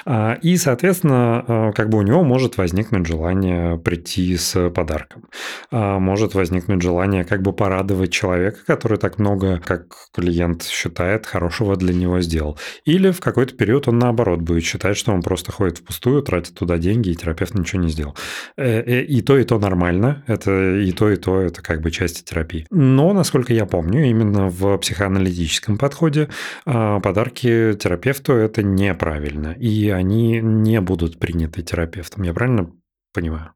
[0.06, 5.28] А, и, соответственно, а, как бы у него может возникнуть желание прийти с подарком.
[5.72, 11.94] Может возникнуть желание как бы порадовать человека, который так много, как клиент считает, хорошего для
[11.94, 12.58] него сделал.
[12.86, 16.78] Или в какой-то период он, наоборот, будет считать, что он просто ходит впустую, тратит туда
[16.78, 18.16] деньги, и терапевт ничего не сделал.
[18.58, 20.24] Э, э, и то, и то нормально.
[20.28, 22.66] Это и то, и то, это как бы части терапии.
[22.70, 26.30] Но, насколько я помню, именно в психоаналитическом подходе
[26.66, 29.56] а, подарки терапевту это неправильно.
[29.60, 32.24] И они не будут приняты терапевтом.
[32.24, 32.72] Я правильно
[33.14, 33.52] понимаю?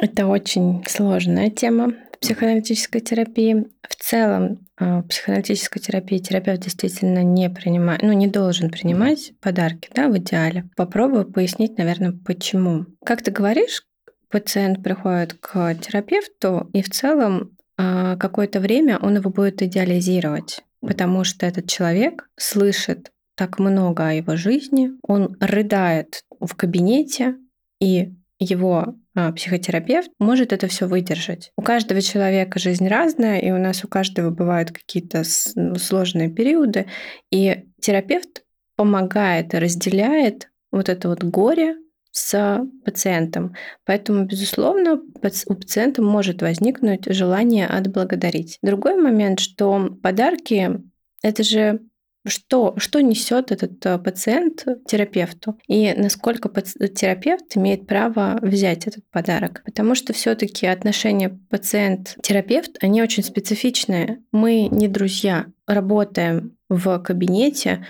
[0.00, 3.66] Это очень сложная тема психоаналитической терапии.
[3.88, 9.88] В целом, а, в психоаналитической терапии терапевт действительно не принимает, ну, не должен принимать подарки,
[9.94, 10.68] да, в идеале.
[10.76, 12.86] Попробую пояснить, наверное, почему.
[13.04, 13.82] Как ты говоришь,
[14.30, 21.24] пациент приходит к терапевту, и в целом а, какое-то время он его будет идеализировать, потому
[21.24, 27.36] что этот человек слышит так много о его жизни, он рыдает в кабинете,
[27.80, 31.52] и его а, психотерапевт может это все выдержать.
[31.56, 35.22] У каждого человека жизнь разная, и у нас у каждого бывают какие-то
[35.54, 36.86] ну, сложные периоды,
[37.30, 38.44] и терапевт
[38.76, 41.76] помогает разделяет вот это вот горе
[42.18, 43.54] с пациентом.
[43.84, 45.00] Поэтому, безусловно,
[45.46, 48.58] у пациента может возникнуть желание отблагодарить.
[48.62, 50.80] Другой момент, что подарки—
[51.22, 51.80] это же
[52.26, 59.62] что, что несет этот э, пациент терапевту и насколько терапевт имеет право взять этот подарок.
[59.64, 64.22] Потому что все-таки отношения пациент-терапевт, они очень специфичные.
[64.30, 67.86] Мы не друзья, работаем в кабинете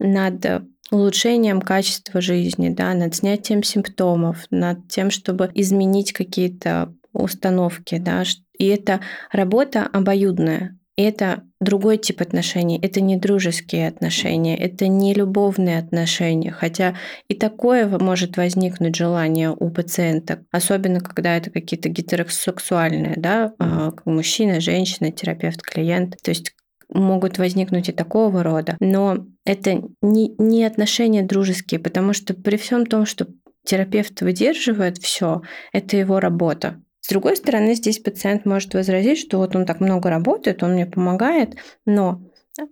[0.00, 0.44] над
[0.90, 8.24] улучшением качества жизни, да, над снятием симптомов, над тем, чтобы изменить какие-то установки, да,
[8.58, 9.00] и это
[9.32, 10.78] работа обоюдная.
[10.96, 12.78] И это другой тип отношений.
[12.80, 16.50] Это не дружеские отношения, это не любовные отношения.
[16.50, 16.96] Хотя
[17.28, 24.60] и такое может возникнуть желание у пациента, особенно когда это какие-то гетеросексуальные, да, а, мужчина,
[24.60, 26.16] женщина, терапевт, клиент.
[26.22, 26.55] То есть
[26.88, 28.76] могут возникнуть и такого рода.
[28.80, 33.26] Но это не, не отношения дружеские, потому что при всем том, что
[33.64, 36.80] терапевт выдерживает все, это его работа.
[37.00, 40.86] С другой стороны, здесь пациент может возразить, что вот он так много работает, он мне
[40.86, 42.20] помогает, но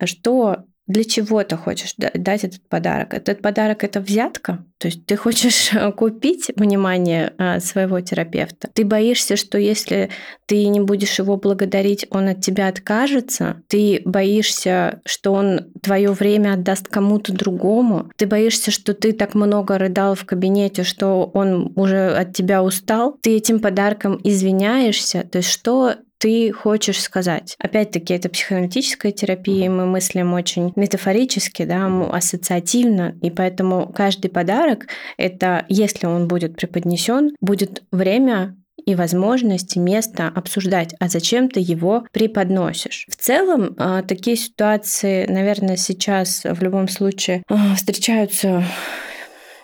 [0.05, 3.15] что для чего ты хочешь дать этот подарок?
[3.15, 8.69] Этот подарок это взятка, то есть ты хочешь купить внимание а, своего терапевта.
[8.75, 10.11] Ты боишься, что если
[10.45, 13.63] ты не будешь его благодарить, он от тебя откажется.
[13.69, 18.11] Ты боишься, что он твое время отдаст кому-то другому.
[18.17, 23.17] Ты боишься, что ты так много рыдал в кабинете, что он уже от тебя устал.
[23.23, 25.27] Ты этим подарком извиняешься.
[25.33, 25.95] То есть что
[26.25, 27.55] ты хочешь сказать.
[27.59, 34.87] Опять-таки, это психоаналитическая терапия, мы мыслим очень метафорически, да, ассоциативно, и поэтому каждый подарок—
[35.19, 38.57] это, если он будет преподнесен, будет время
[38.87, 43.05] и возможности, место обсуждать, а зачем ты его преподносишь.
[43.11, 48.65] В целом, а, такие ситуации, наверное, сейчас в любом случае а, встречаются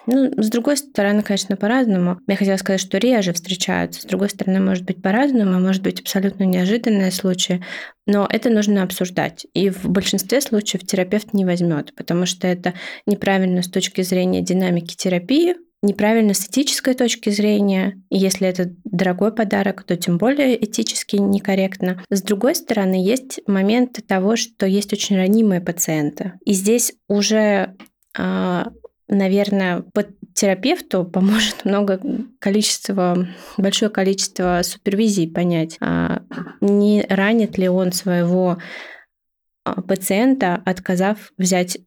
[0.06, 2.18] ну, с другой стороны, конечно, по-разному.
[2.26, 4.02] Я хотела сказать, что реже встречаются.
[4.02, 7.62] С другой стороны, может быть по-разному, может быть абсолютно неожиданные случаи.
[8.06, 9.46] Но это нужно обсуждать.
[9.54, 12.74] И в большинстве случаев терапевт не возьмет, потому что это
[13.06, 18.02] неправильно с точки зрения динамики терапии, неправильно с этической точки зрения.
[18.10, 22.02] И если это дорогой подарок, то тем более этически некорректно.
[22.10, 26.34] С другой стороны, есть момент того, что есть очень ранимые пациенты.
[26.44, 27.76] И здесь уже
[28.16, 28.70] а,
[29.10, 32.00] наверное, под терапевту поможет много
[32.38, 36.22] количества, большое количество супервизий понять, а
[36.60, 38.58] не ранит ли он своего
[39.64, 41.78] а, пациента, отказав взять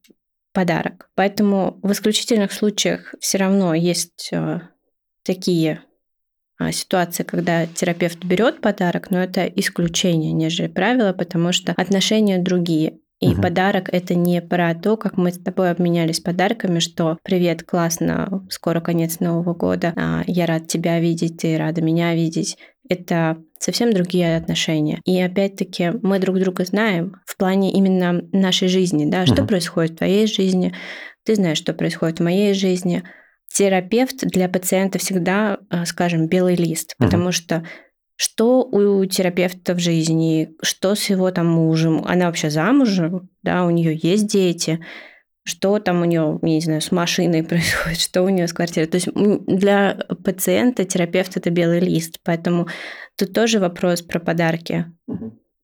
[0.54, 1.10] подарок.
[1.16, 4.70] Поэтому в исключительных случаях все равно есть а,
[5.24, 5.82] такие
[6.72, 13.00] ситуации, когда терапевт берет подарок, но это исключение, нежели правило, потому что отношения другие.
[13.24, 13.42] И угу.
[13.42, 18.82] подарок это не про то, как мы с тобой обменялись подарками, что привет, классно, скоро
[18.82, 22.58] конец Нового года, а, я рад тебя видеть, ты рада меня видеть.
[22.90, 25.00] Это совсем другие отношения.
[25.06, 29.48] И опять-таки мы друг друга знаем в плане именно нашей жизни, да, что угу.
[29.48, 30.74] происходит в твоей жизни,
[31.24, 33.04] ты знаешь, что происходит в моей жизни.
[33.48, 37.06] Терапевт для пациента всегда, э, скажем, белый лист, угу.
[37.06, 37.64] потому что
[38.16, 43.70] что у терапевта в жизни, что с его там мужем, она вообще замужем, да, у
[43.70, 44.80] нее есть дети,
[45.44, 48.88] что там у нее, я не знаю, с машиной происходит, что у нее с квартирой.
[48.88, 52.68] То есть для пациента терапевт это белый лист, поэтому
[53.18, 54.86] тут тоже вопрос про подарки.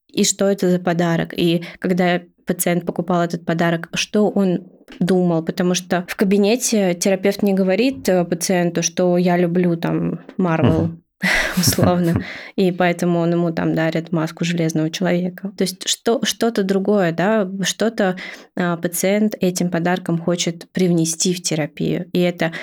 [0.07, 1.33] И что это за подарок?
[1.37, 4.67] И когда пациент покупал этот подарок, что он
[4.99, 10.99] думал, потому что в кабинете терапевт не говорит э, пациенту, что я люблю там Марвел,
[11.57, 12.23] условно,
[12.55, 15.51] и поэтому он ему там дарит маску железного человека.
[15.57, 18.15] То есть что, что-то другое, да, что-то
[18.55, 22.53] а, пациент этим подарком хочет привнести в терапию, и это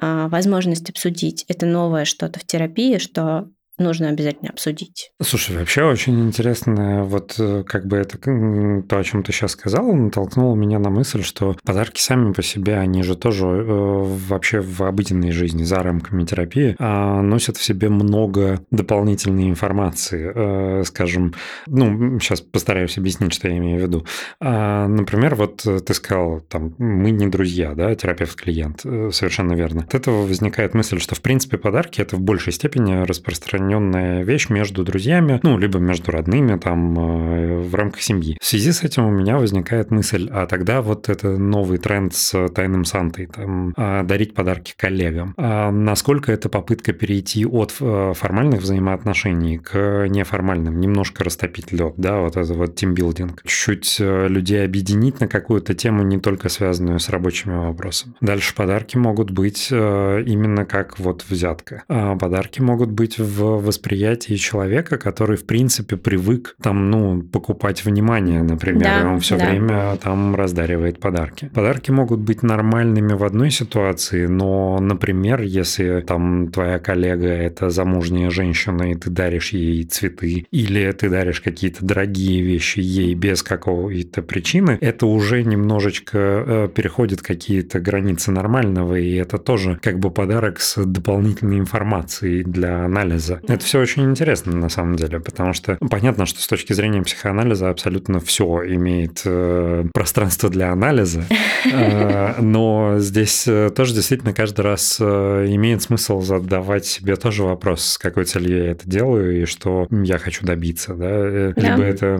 [0.00, 1.44] а, возможность обсудить.
[1.48, 3.48] Это новое что-то в терапии, что
[3.78, 5.10] нужно обязательно обсудить.
[5.22, 9.92] Слушай, вообще очень интересно, вот э, как бы это то, о чем ты сейчас сказала,
[9.92, 14.82] натолкнуло меня на мысль, что подарки сами по себе, они же тоже э, вообще в
[14.82, 20.32] обыденной жизни, за рамками терапии, а, носят в себе много дополнительной информации.
[20.34, 21.34] Э, скажем,
[21.66, 24.06] ну, сейчас постараюсь объяснить, что я имею в виду.
[24.40, 29.82] А, например, вот ты сказал, там, мы не друзья, да, терапевт-клиент, совершенно верно.
[29.82, 34.48] От этого возникает мысль, что, в принципе, подарки– это в большей степени распространение распространенная вещь
[34.48, 38.36] между друзьями, ну, либо между родными, там, э, в рамках семьи.
[38.40, 42.48] В связи с этим у меня возникает мысль, а тогда вот это новый тренд с
[42.48, 45.34] Тайным Сантой, там, а, дарить подарки коллегам.
[45.36, 52.20] А насколько это попытка перейти от э, формальных взаимоотношений к неформальным, немножко растопить лед, да,
[52.20, 53.42] вот это вот тимбилдинг.
[53.44, 58.14] Чуть-чуть э, людей объединить на какую-то тему, не только связанную с рабочими вопросами.
[58.20, 61.84] Дальше подарки могут быть именно как вот взятка.
[61.88, 68.42] А подарки могут быть в восприятии человека, который, в принципе, привык там, ну, покупать внимание,
[68.42, 69.50] например, да, и он все да.
[69.50, 71.50] время там раздаривает подарки.
[71.54, 78.30] Подарки могут быть нормальными в одной ситуации, но, например, если там твоя коллега это замужняя
[78.30, 84.22] женщина, и ты даришь ей цветы, или ты даришь какие-то дорогие вещи ей без какой-то
[84.22, 90.60] причины, это уже немножечко э, переходит какие-то границы нормального, и это тоже как бы подарок
[90.60, 93.40] с дополнительной информацией для анализа.
[93.48, 97.70] Это все очень интересно на самом деле, потому что понятно, что с точки зрения психоанализа
[97.70, 101.24] абсолютно все имеет э, пространство для анализа,
[101.64, 107.82] э, но здесь э, тоже действительно каждый раз э, имеет смысл задавать себе тоже вопрос,
[107.82, 111.08] с какой целью я это делаю и что я хочу добиться, да?
[111.08, 112.16] Э, либо это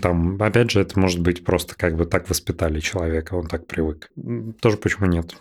[0.00, 4.10] там, опять же, это может быть просто как бы так воспитали человека, он так привык.
[4.60, 5.34] Тоже почему нет?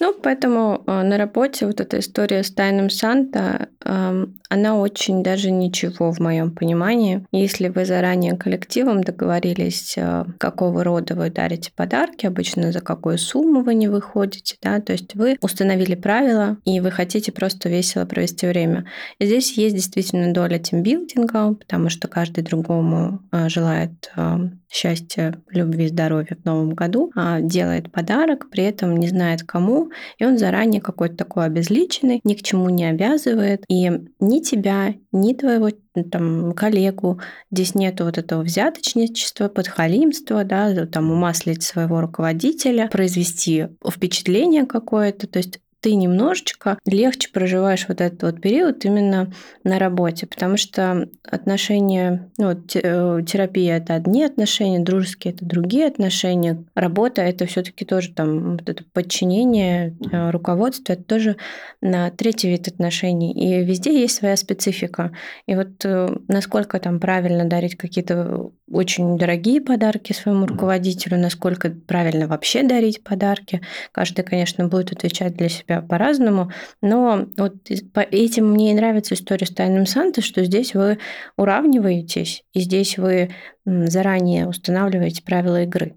[0.00, 5.50] Ну, поэтому э, на работе вот эта история с тайным Санта, эм, она очень даже
[5.50, 7.26] ничего в моем понимании.
[7.32, 13.62] Если вы заранее коллективом договорились, э, какого рода вы дарите подарки, обычно за какую сумму
[13.62, 18.46] вы не выходите, да, то есть вы установили правила, и вы хотите просто весело провести
[18.46, 18.86] время.
[19.18, 25.88] И здесь есть действительно доля тимбилдинга, потому что каждый другому э, желает эм, счастья, любви,
[25.88, 30.80] здоровья в новом году, а делает подарок, при этом не знает кому, и он заранее
[30.80, 35.70] какой-то такой обезличенный, ни к чему не обязывает, и ни тебя, ни твоего
[36.10, 37.20] там, коллегу,
[37.52, 45.38] здесь нету вот этого взяточничества, подхалимства, да, там умаслить своего руководителя, произвести впечатление какое-то, то
[45.38, 49.30] есть ты немножечко легче проживаешь вот этот вот период именно
[49.64, 55.86] на работе, потому что отношения, ну, вот, э, терапия это одни отношения, дружеские это другие
[55.86, 61.36] отношения, работа это все-таки тоже там вот это подчинение э, руководству, это тоже
[61.82, 65.12] на третий вид отношений, и везде есть своя специфика.
[65.44, 72.26] И вот э, насколько там правильно дарить какие-то очень дорогие подарки своему руководителю, насколько правильно
[72.26, 73.60] вообще дарить подарки,
[73.92, 76.50] каждый, конечно, будет отвечать для себя себя по-разному,
[76.80, 77.54] но вот
[77.92, 80.98] по этим мне и нравится история с Тайным Сантой, что здесь вы
[81.36, 83.30] уравниваетесь, и здесь вы
[83.64, 85.96] заранее устанавливаете правила игры.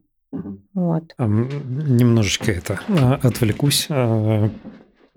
[0.73, 1.13] Вот.
[1.17, 3.87] Немножечко это а, отвлекусь.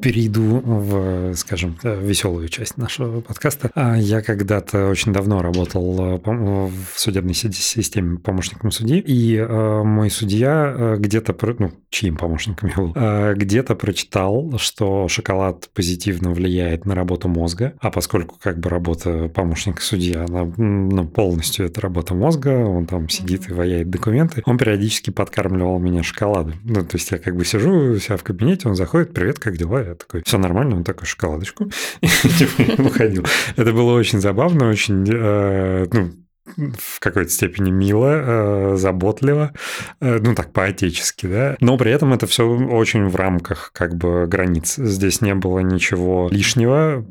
[0.01, 3.71] Перейду в, скажем, веселую часть нашего подкаста.
[3.75, 10.11] А я когда-то очень давно работал э, в судебной системе помощником судьи, и э, мой
[10.11, 16.95] судья э, где-то, ну, чьим помощником я был, где-то прочитал, что шоколад позитивно влияет на
[16.95, 22.49] работу мозга, а поскольку как бы работа помощника судьи, она ну, полностью это работа мозга,
[22.49, 26.55] он там сидит и ваяет документы, он периодически подкармливал меня шоколадом.
[26.65, 29.57] Ну, то есть я как бы сижу у себя в кабинете, он заходит, привет, как
[29.57, 29.90] дела?
[29.95, 31.71] Такой, все нормально, он такой, шоколадочку.
[32.01, 33.25] И типа, уходил.
[33.57, 36.13] Это было очень забавно, очень, э, ну,
[36.57, 39.53] в какой-то степени мило, заботливо,
[40.01, 44.77] ну так по-отечески, да, но при этом это все очень в рамках как бы границ.
[44.77, 47.05] Здесь не было ничего лишнего,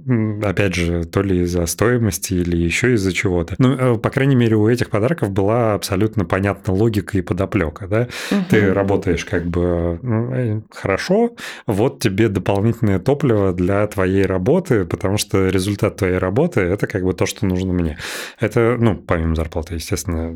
[0.44, 3.56] опять же, то ли из-за стоимости или еще из-за чего-то.
[3.58, 8.08] Ну, по крайней мере, у этих подарков была абсолютно понятна логика и подоплека, да.
[8.32, 8.42] Угу.
[8.50, 11.36] Ты работаешь как бы ну, хорошо,
[11.68, 17.14] вот тебе дополнительное топливо для твоей работы, потому что результат твоей работы– это как бы
[17.14, 17.98] то, что нужно мне.
[18.40, 20.32] Это, ну, помимо зарплаты, естественно,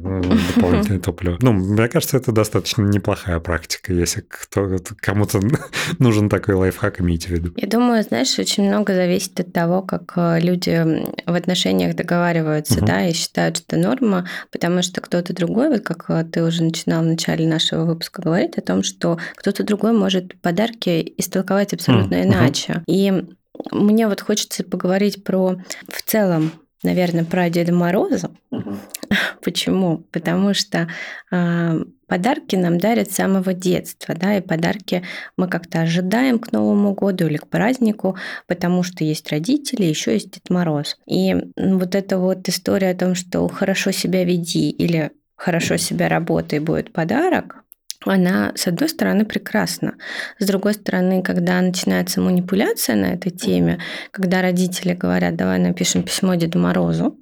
[0.55, 1.37] дополнительное топливо.
[1.41, 5.39] Ну, мне кажется, это достаточно неплохая практика, если кто кому-то
[5.99, 7.53] нужен такой лайфхак, имейте в виду.
[7.55, 12.85] Я думаю, знаешь, очень много зависит от того, как э, люди в отношениях договариваются, угу.
[12.85, 17.03] да, и считают, что норма, потому что кто-то другой, вот как э, ты уже начинал
[17.03, 22.27] в начале нашего выпуска говорить о том, что кто-то другой может подарки истолковать абсолютно угу.
[22.27, 22.83] иначе.
[22.87, 23.23] И
[23.71, 26.51] мне вот хочется поговорить про в целом
[26.83, 28.31] наверное, про Деда Мороза.
[28.51, 28.75] Угу.
[29.43, 29.99] Почему?
[30.11, 30.87] Потому что
[31.31, 35.03] э, подарки нам дарят с самого детства, да, и подарки
[35.37, 38.17] мы как-то ожидаем к Новому году или к празднику,
[38.47, 40.97] потому что есть родители, еще есть Дед Мороз.
[41.07, 46.59] И вот эта вот история о том, что хорошо себя веди или хорошо себя работай
[46.59, 47.62] будет подарок,
[48.11, 49.95] она, с одной стороны, прекрасна.
[50.39, 53.79] С другой стороны, когда начинается манипуляция на этой теме,
[54.11, 57.17] когда родители говорят, давай напишем письмо Деду Морозу,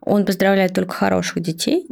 [0.00, 1.86] он поздравляет только хороших детей,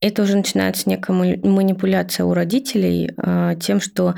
[0.00, 4.14] это уже начинается некая манипуляция у родителей э, тем, что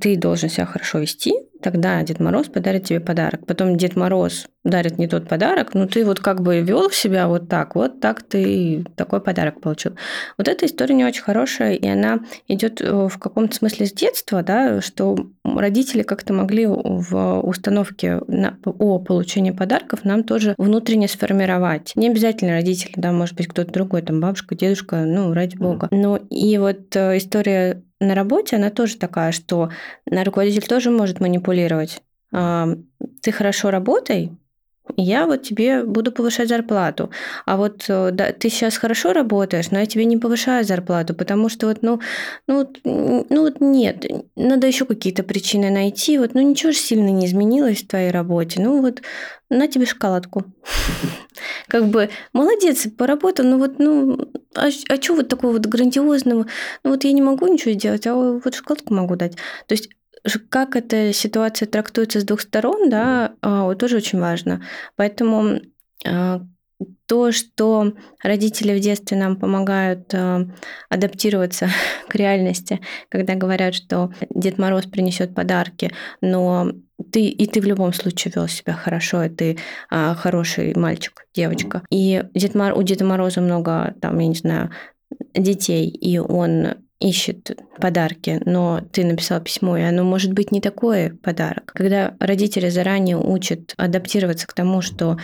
[0.00, 3.46] ты должен себя хорошо вести, тогда Дед Мороз подарит тебе подарок.
[3.46, 7.48] Потом Дед Мороз дарит не тот подарок, но ты вот как бы вел себя вот
[7.48, 9.92] так, вот так ты такой подарок получил.
[10.36, 14.42] Вот эта история не очень хорошая, и она идет э, в каком-то смысле с детства,
[14.42, 21.92] да, что родители как-то могли в установке на, о получении подарков нам тоже внутренне сформировать.
[21.94, 25.88] Не обязательно родители, да, может быть, кто-то другой, там бабушка, дедушка, ну, ради бога.
[25.90, 29.70] Но и вот э, история на работе, она тоже такая, что
[30.06, 31.47] руководитель тоже может манипулировать.
[32.30, 34.32] Ты хорошо работай,
[34.96, 37.10] я вот тебе буду повышать зарплату.
[37.46, 41.48] А вот э, да, ты сейчас хорошо работаешь, но я тебе не повышаю зарплату, потому
[41.48, 42.00] что вот, ну,
[42.46, 42.74] ну,
[43.28, 46.18] ну вот нет, надо еще какие-то причины найти.
[46.18, 48.60] Вот, ну ничего же сильно не изменилось в твоей работе.
[48.60, 49.02] Ну вот
[49.50, 50.44] на тебе шоколадку.
[51.68, 56.46] Как бы молодец, поработал, но вот, ну, а, а что вот такого вот грандиозного?
[56.82, 59.36] Ну вот я не могу ничего сделать, а вот шоколадку могу дать.
[59.66, 59.90] То есть
[60.48, 64.62] как эта ситуация трактуется с двух сторон, да, mm тоже очень важно.
[64.96, 65.60] Поэтому
[66.06, 66.40] а,
[67.06, 67.92] то, что
[68.22, 70.46] родители в детстве нам помогают а,
[70.88, 71.68] адаптироваться
[72.08, 76.72] к реальности, когда говорят, что Дед Мороз принесет подарки, но
[77.12, 79.58] ты и ты в любом случае вел себя хорошо, и ты
[79.90, 81.82] а, хороший мальчик, девочка.
[81.90, 84.70] И Дед Мор, у Деда Мороза много, там, я не знаю,
[85.34, 91.16] детей, и он ищет подарки, но ты написал письмо, и оно может быть не такое
[91.22, 91.72] подарок.
[91.74, 95.18] Когда родители заранее учат адаптироваться к тому, что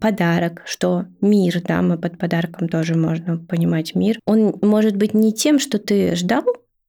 [0.00, 5.32] подарок, что мир, да, мы под подарком тоже можно понимать мир, он может быть не
[5.32, 6.44] тем, что ты ждал,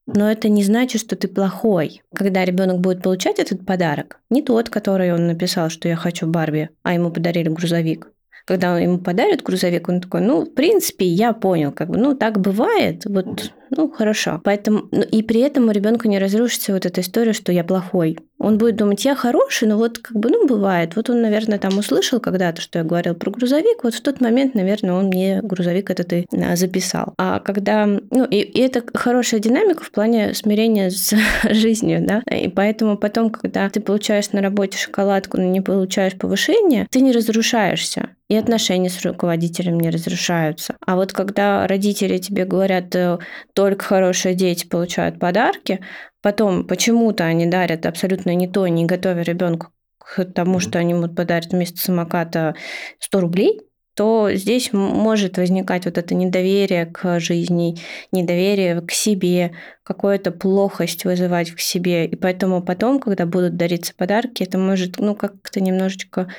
[0.06, 2.02] но это не значит, что ты плохой.
[2.14, 6.70] Когда ребенок будет получать этот подарок, не тот, который он написал, что я хочу Барби,
[6.84, 8.12] а ему подарили грузовик,
[8.46, 12.40] когда ему подарят грузовик, он такой, ну, в принципе, я понял, как бы, ну, так
[12.40, 14.42] бывает, вот, ну, хорошо.
[14.44, 18.18] Поэтому, ну, и при этом у ребенка не разрушится вот эта история, что я плохой.
[18.38, 20.96] Он будет думать, я хороший, но вот как бы, ну, бывает.
[20.96, 24.56] Вот он, наверное, там услышал когда-то, что я говорил про грузовик, вот в тот момент,
[24.56, 27.14] наверное, он мне грузовик этот и а, записал.
[27.18, 31.14] А когда, ну, и, и это хорошая динамика в плане смирения с
[31.50, 36.88] жизнью, да, и поэтому потом, когда ты получаешь на работе шоколадку, но не получаешь повышение,
[36.90, 40.76] ты не разрушаешься и отношения с руководителем не разрушаются.
[40.86, 43.18] А вот когда родители тебе говорят, э,
[43.60, 45.82] только хорошие дети получают подарки,
[46.22, 51.10] потом почему-то они дарят абсолютно не то, не готовя ребенка к тому, что они ему
[51.10, 52.56] подарят вместо самоката
[53.02, 53.60] 100 рублей,
[53.98, 57.78] то здесь может возникать вот это недоверие к жизни,
[58.14, 59.52] недоверие к себе,
[59.84, 62.06] какую-то плохость вызывать к себе.
[62.06, 66.30] И поэтому потом, когда будут дариться подарки, это может ну, как-то немножечко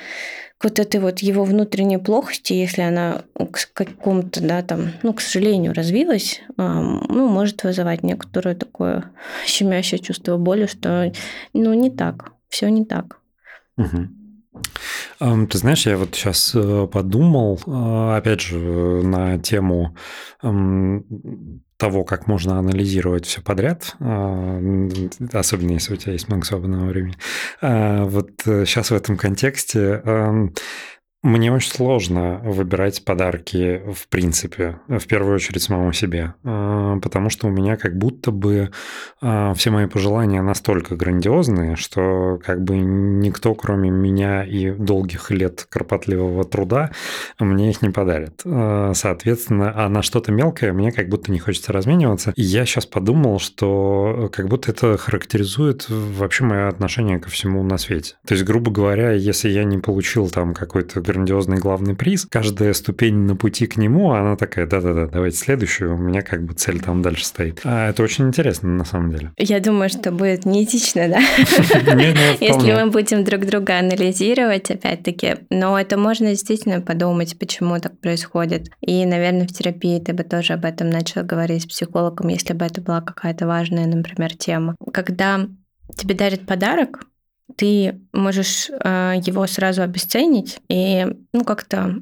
[0.63, 5.73] вот этой вот его внутренней плохости, если она к какому-то, да, там, ну, к сожалению,
[5.73, 9.05] развилась, ну, может вызывать некоторое такое
[9.45, 11.11] щемящее чувство боли, что,
[11.53, 13.19] ну, не так, все не так.
[13.77, 14.07] Угу.
[15.19, 19.95] Ты знаешь, я вот сейчас э, подумал, э, опять же, на тему
[21.77, 24.89] того, как можно анализировать все подряд, э,
[25.33, 27.15] особенно если у тебя есть много свободного времени.
[27.61, 30.01] Вот сейчас в этом контексте
[31.23, 37.47] Мне очень сложно выбирать подарки в принципе, в первую очередь самому себе, а, потому что
[37.47, 38.71] у меня как будто бы
[39.21, 45.67] а, все мои пожелания настолько грандиозные, что как бы никто, кроме меня и долгих лет
[45.69, 46.91] кропотливого труда,
[47.39, 48.41] мне их не подарит.
[48.45, 52.33] А, соответственно, а на что-то мелкое мне как будто не хочется размениваться.
[52.35, 57.77] И я сейчас подумал, что как будто это характеризует вообще мое отношение ко всему на
[57.77, 58.15] свете.
[58.25, 63.15] То есть, грубо говоря, если я не получил там какой-то грандиозный главный приз, каждая ступень
[63.15, 67.01] на пути к нему, она такая, да-да-да, давайте следующую, у меня как бы цель там
[67.01, 67.61] дальше стоит.
[67.63, 69.31] А это очень интересно на самом деле.
[69.37, 71.19] Я думаю, что будет неэтично, да?
[72.39, 78.69] Если мы будем друг друга анализировать, опять-таки, но это можно действительно подумать, почему так происходит.
[78.81, 82.65] И, наверное, в терапии ты бы тоже об этом начал говорить с психологом, если бы
[82.65, 84.75] это была какая-то важная, например, тема.
[84.93, 85.47] Когда
[85.95, 87.05] тебе дарят подарок,
[87.55, 91.95] ты можешь э, его сразу обесценить, и ну как-то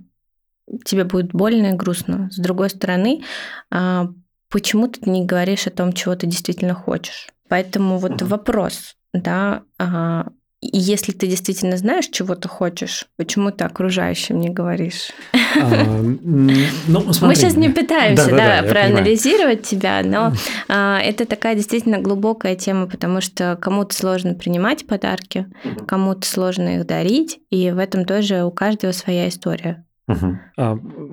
[0.85, 2.29] тебе будет больно и грустно.
[2.31, 3.23] С другой стороны,
[3.71, 4.07] э,
[4.49, 7.27] почему ты не говоришь о том, чего ты действительно хочешь?
[7.47, 10.23] Поэтому вот вопрос, да, э,
[10.61, 15.11] и если ты действительно знаешь, чего ты хочешь, почему ты окружающим не говоришь?
[15.55, 20.33] А, ну, Мы сейчас не пытаемся да, проанализировать тебя, но
[20.67, 25.47] а, это такая действительно глубокая тема, потому что кому-то сложно принимать подарки,
[25.87, 29.85] кому-то сложно их дарить, и в этом тоже у каждого своя история.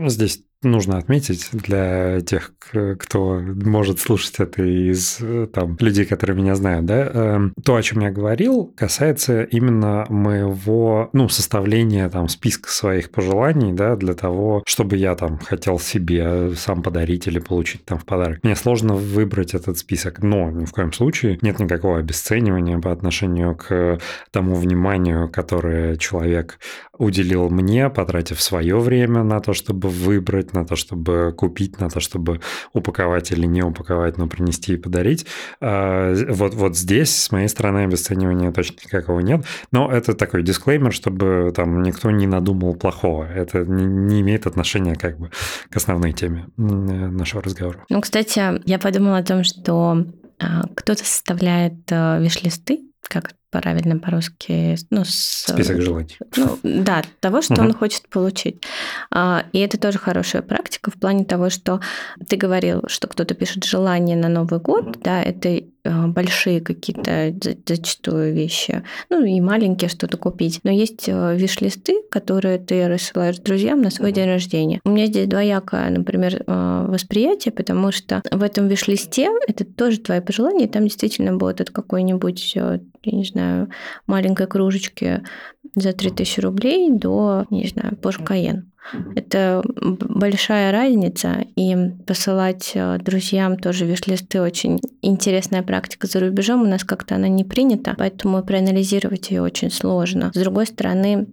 [0.06, 2.52] Здесь нужно отметить для тех,
[2.98, 5.18] кто может слушать это из
[5.52, 11.10] там, людей, которые меня знают, да, эм, то, о чем я говорил, касается именно моего,
[11.12, 16.82] ну, составления там списка своих пожеланий, да, для того, чтобы я там хотел себе сам
[16.82, 18.40] подарить или получить там в подарок.
[18.42, 23.56] Мне сложно выбрать этот список, но ни в коем случае нет никакого обесценивания по отношению
[23.56, 23.98] к
[24.30, 26.58] тому вниманию, которое человек
[26.98, 32.00] уделил мне, потратив свое время на то, чтобы выбрать, на то, чтобы купить, на то,
[32.00, 32.40] чтобы
[32.72, 35.26] упаковать или не упаковать, но принести и подарить.
[35.60, 39.44] А, вот, вот здесь с моей стороны обесценивания точно никакого нет.
[39.72, 43.24] Но это такой дисклеймер, чтобы там никто не надумал плохого.
[43.24, 45.30] Это не, не имеет отношения как бы
[45.70, 47.84] к основной теме нашего разговора.
[47.88, 50.06] Ну, кстати, я подумала о том, что
[50.38, 55.46] а, кто-то составляет а, виш-листы, как правильно по-русски, ну, с...
[55.46, 56.18] Список желаний.
[56.36, 57.62] Ну, да, того, что угу.
[57.62, 58.62] он хочет получить.
[59.10, 61.80] А, и это тоже хорошая практика в плане того, что
[62.28, 67.34] ты говорил, что кто-то пишет желание на Новый год, да, это а, большие какие-то
[67.66, 70.60] зачастую вещи, ну и маленькие что-то купить.
[70.64, 74.80] Но есть а, виш-листы, которые ты рассылаешь друзьям на свой день рождения.
[74.84, 80.68] У меня здесь двоякое, например, восприятие, потому что в этом виш-листе это тоже твои пожелания,
[80.68, 83.68] там действительно будет от какой-нибудь, я не знаю, знаю,
[84.06, 85.22] маленькой кружечки
[85.74, 88.62] за 3000 рублей до, не знаю, Porsche Cayenne.
[89.16, 91.76] Это большая разница, и
[92.06, 96.62] посылать э, друзьям тоже виш-листы очень интересная практика за рубежом.
[96.62, 100.30] У нас как-то она не принята, поэтому проанализировать ее очень сложно.
[100.32, 101.26] С другой стороны,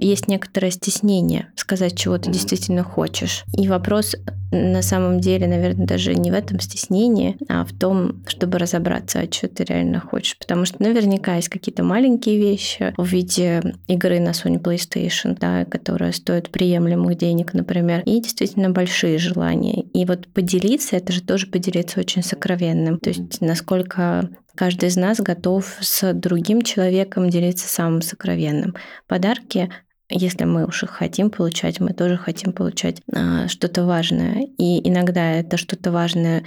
[0.00, 3.44] есть некоторое стеснение сказать, чего ты действительно хочешь.
[3.56, 4.16] И вопрос
[4.54, 9.32] на самом деле, наверное, даже не в этом стеснении, а в том, чтобы разобраться, а
[9.32, 10.38] что ты реально хочешь.
[10.38, 16.12] Потому что наверняка есть какие-то маленькие вещи в виде игры на Sony PlayStation, да, которая
[16.12, 19.82] стоит приемлемых денег, например, и действительно большие желания.
[19.92, 22.98] И вот поделиться, это же тоже поделиться очень сокровенным.
[22.98, 28.76] То есть насколько Каждый из нас готов с другим человеком делиться самым сокровенным.
[29.08, 29.68] Подарки
[30.10, 34.46] если мы уж их хотим получать, мы тоже хотим получать а, что-то важное.
[34.58, 36.44] И иногда это что-то важное,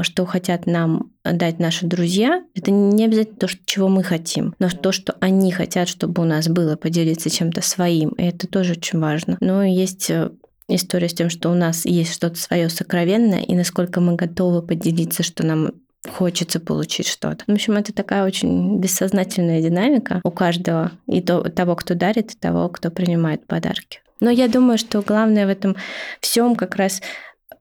[0.00, 4.92] что хотят нам дать наши друзья, это не обязательно то, чего мы хотим, но то,
[4.92, 8.10] что они хотят, чтобы у нас было, поделиться чем-то своим.
[8.10, 9.36] И это тоже очень важно.
[9.40, 10.30] Но есть э,
[10.68, 15.22] история с тем, что у нас есть что-то свое сокровенное, и насколько мы готовы поделиться,
[15.22, 15.70] что нам
[16.10, 17.44] хочется получить что-то.
[17.46, 22.68] В общем, это такая очень бессознательная динамика у каждого, и того, кто дарит, и того,
[22.68, 24.00] кто принимает подарки.
[24.20, 25.76] Но я думаю, что главное в этом
[26.20, 27.02] всем как раз,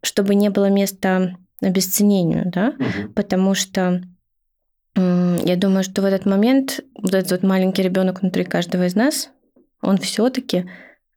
[0.02, 3.14] чтобы не было места обесценению, да, угу.
[3.14, 4.02] потому что
[4.96, 9.30] я думаю, что в этот момент вот этот вот маленький ребенок внутри каждого из нас,
[9.82, 10.70] он все-таки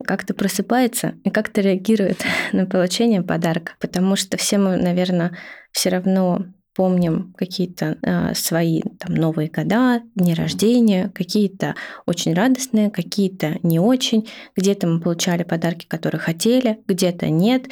[0.05, 5.37] как-то просыпается и как-то реагирует на получение подарка, потому что все мы, наверное,
[5.71, 6.47] все равно
[6.79, 11.75] вспомним какие-то э, свои там новые года, дни рождения, какие-то
[12.07, 14.29] очень радостные, какие-то не очень.
[14.57, 17.65] Где-то мы получали подарки, которые хотели, где-то нет.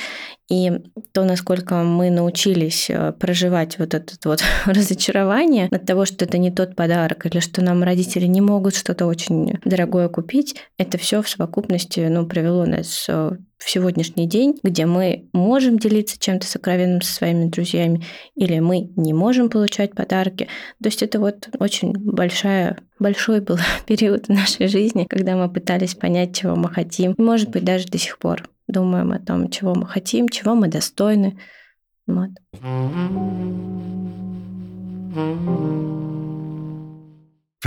[0.48, 0.72] И
[1.12, 6.50] то, насколько мы научились э, проживать вот это вот разочарование от того, что это не
[6.50, 11.28] тот подарок, или что нам родители не могут что-то очень дорогое купить, это все в
[11.28, 17.12] совокупности ну, привело нас э, в сегодняшний день, где мы можем делиться чем-то сокровенным со
[17.12, 18.04] своими друзьями,
[18.34, 20.48] или мы не можем получать подарки.
[20.82, 25.94] То есть это вот очень большая, большой был период в нашей жизни, когда мы пытались
[25.94, 27.14] понять, чего мы хотим.
[27.18, 31.38] Может быть, даже до сих пор думаем о том, чего мы хотим, чего мы достойны.
[32.06, 32.30] Вот.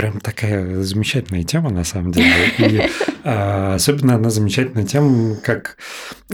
[0.00, 2.30] Прям такая замечательная тема, на самом деле.
[2.56, 2.80] И
[3.22, 5.76] а, особенно она замечательная тем, как,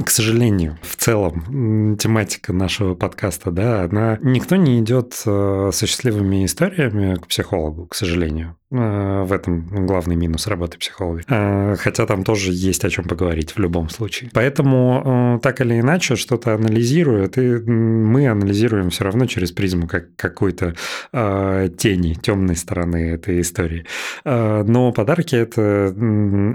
[0.00, 6.44] к сожалению, в целом тематика нашего подкаста, да, она никто не идет э, со счастливыми
[6.44, 8.56] историями к психологу, к сожалению.
[8.72, 11.22] Э, в этом главный минус работы психолога.
[11.28, 14.28] Э, хотя там тоже есть о чем поговорить в любом случае.
[14.34, 20.16] Поэтому э, так или иначе что-то анализирует, и мы анализируем все равно через призму как
[20.16, 20.74] какой-то
[21.12, 23.84] тени, темной стороны этой истории.
[24.24, 25.94] Но подарки это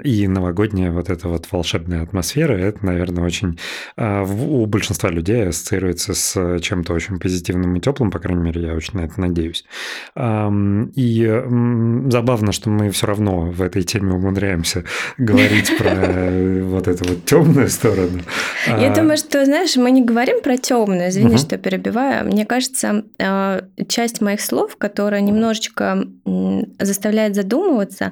[0.03, 3.59] и новогодняя вот эта вот волшебная атмосфера, это, наверное, очень
[3.97, 8.99] у большинства людей ассоциируется с чем-то очень позитивным и теплым, по крайней мере, я очень
[8.99, 9.66] на это надеюсь.
[10.95, 11.43] И
[12.10, 14.84] забавно, что мы все равно в этой теме умудряемся
[15.18, 18.22] говорить про э, вот эту вот темную сторону.
[18.68, 18.95] Я а...
[18.95, 22.26] думаю, что, знаешь, мы не говорим про темную, извини, что перебиваю.
[22.26, 26.06] Мне кажется, э, часть моих слов, которая немножечко
[26.80, 28.12] заставляет задумываться,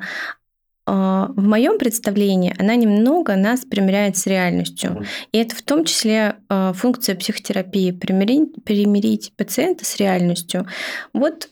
[0.88, 5.06] э, в моем представлении она немного нас примеряет с реальностью.
[5.32, 6.36] И это в том числе
[6.74, 10.68] функция психотерапии примирить, примирить пациента с реальностью.
[11.14, 11.50] Вот.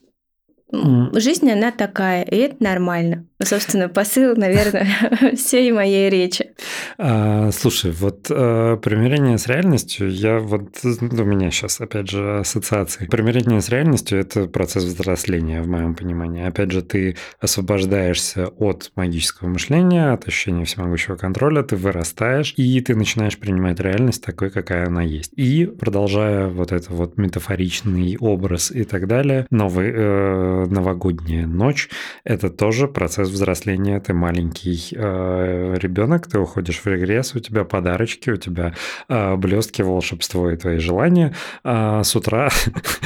[0.72, 3.26] Жизнь, она такая, и это нормально.
[3.44, 4.88] Собственно, посыл, наверное,
[5.36, 6.52] всей моей речи.
[6.98, 13.06] А, слушай, вот а, примирение с реальностью, я вот, у меня сейчас, опять же, ассоциации.
[13.06, 16.48] Примирение с реальностью– это процесс взросления, в моем понимании.
[16.48, 22.96] Опять же, ты освобождаешься от магического мышления, от ощущения всемогущего контроля, ты вырастаешь, и ты
[22.96, 25.32] начинаешь принимать реальность такой, какая она есть.
[25.36, 31.90] И продолжая вот это вот метафоричный образ и так далее, новый, э, новогодняя ночь–
[32.24, 37.64] это тоже процесс процесс взросления, ты маленький э, ребенок, ты уходишь в регресс, у тебя
[37.64, 38.74] подарочки, у тебя
[39.10, 41.34] э, блестки, волшебство и твои желания.
[41.64, 42.50] А с утра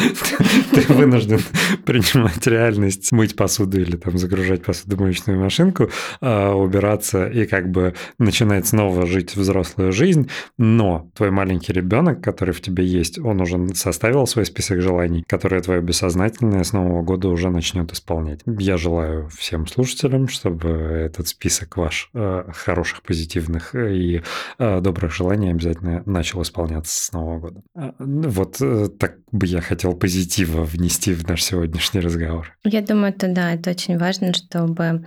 [0.71, 1.39] ты вынужден
[1.85, 5.89] принимать реальность, мыть посуду или там загружать посудомоечную машинку,
[6.21, 10.29] э, убираться и как бы начинать снова жить взрослую жизнь.
[10.57, 15.61] Но твой маленький ребенок, который в тебе есть, он уже составил свой список желаний, которые
[15.61, 18.41] твое бессознательное с Нового года уже начнет исполнять.
[18.45, 24.21] Я желаю всем слушателям слушателям, чтобы этот список ваш э, хороших, позитивных и
[24.57, 27.61] э, добрых желаний обязательно начал исполняться с Нового года.
[27.99, 32.57] Ну вот э, так бы я хотел позитива внести в наш сегодняшний разговор.
[32.63, 35.05] Я думаю, это да, это очень важно, чтобы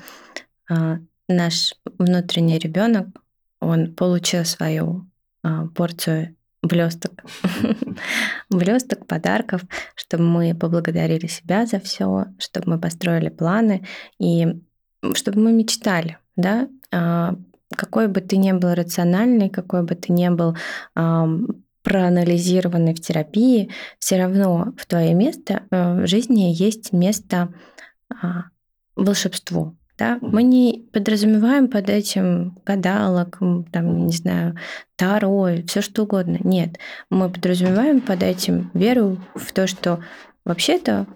[1.29, 3.07] наш внутренний ребенок
[3.61, 5.07] он получил свою
[5.75, 7.13] порцию блесток,
[8.51, 9.63] блесток, подарков,
[9.95, 13.87] чтобы мы поблагодарили себя за все, чтобы мы построили планы
[14.19, 14.47] и
[15.15, 17.35] чтобы мы мечтали, да, а,
[17.77, 20.57] какой бы ты ни был рациональный, какой бы ты ни был
[21.85, 27.53] проанализированный в терапии, все равно в твое место э, в жизни есть место
[28.09, 28.45] а,
[28.97, 29.77] волшебству.
[29.99, 30.19] Да?
[30.23, 33.39] Мы не подразумеваем под этим гадалок,
[33.71, 34.57] там, не знаю,
[34.97, 36.39] таро, все что угодно.
[36.43, 36.79] Нет,
[37.11, 40.01] мы подразумеваем под этим веру в то, что
[40.45, 41.07] вообще-то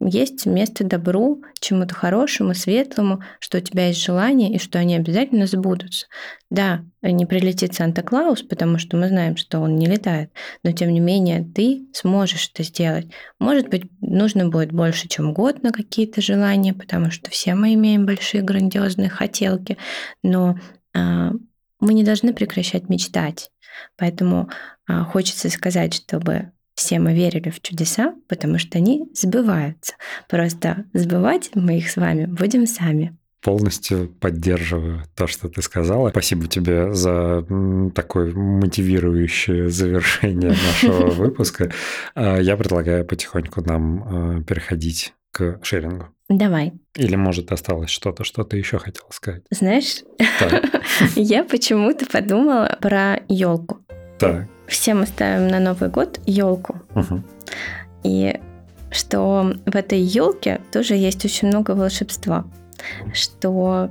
[0.00, 5.46] есть место добру, чему-то хорошему, светлому, что у тебя есть желание и что они обязательно
[5.46, 6.06] сбудутся.
[6.50, 10.30] Да, не прилетит Санта-Клаус, потому что мы знаем, что он не летает,
[10.62, 13.08] но тем не менее ты сможешь это сделать.
[13.38, 18.06] Может быть, нужно будет больше, чем год на какие-то желания, потому что все мы имеем
[18.06, 19.76] большие грандиозные хотелки,
[20.22, 20.58] но
[20.94, 21.32] а,
[21.80, 23.50] мы не должны прекращать мечтать.
[23.96, 24.50] Поэтому
[24.86, 29.96] а, хочется сказать, чтобы все мы верили в чудеса, потому что они сбываются.
[30.30, 33.18] Просто сбывать мы их с вами будем сами.
[33.42, 36.08] Полностью поддерживаю то, что ты сказала.
[36.08, 37.44] Спасибо тебе за
[37.94, 40.50] такое мотивирующее завершение
[40.82, 41.70] нашего выпуска.
[42.14, 46.08] А, я предлагаю потихоньку нам а, переходить к шерингу.
[46.30, 46.72] Давай.
[46.96, 49.42] Или, может, осталось что-то, что ты еще хотела сказать?
[49.50, 50.02] Знаешь,
[51.14, 53.80] я почему-то подумала про елку.
[54.18, 54.48] Так.
[54.70, 56.76] Все мы ставим на Новый год елку.
[56.94, 57.22] Угу.
[58.04, 58.40] И
[58.92, 62.44] что в этой елке тоже есть очень много волшебства,
[63.12, 63.90] что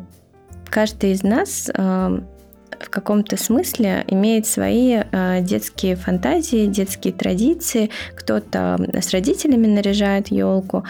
[0.70, 2.22] каждый из нас э,
[2.80, 7.89] в каком-то смысле имеет свои э, детские фантазии, детские традиции.
[8.15, 10.86] Кто-то с родителями наряжает елку.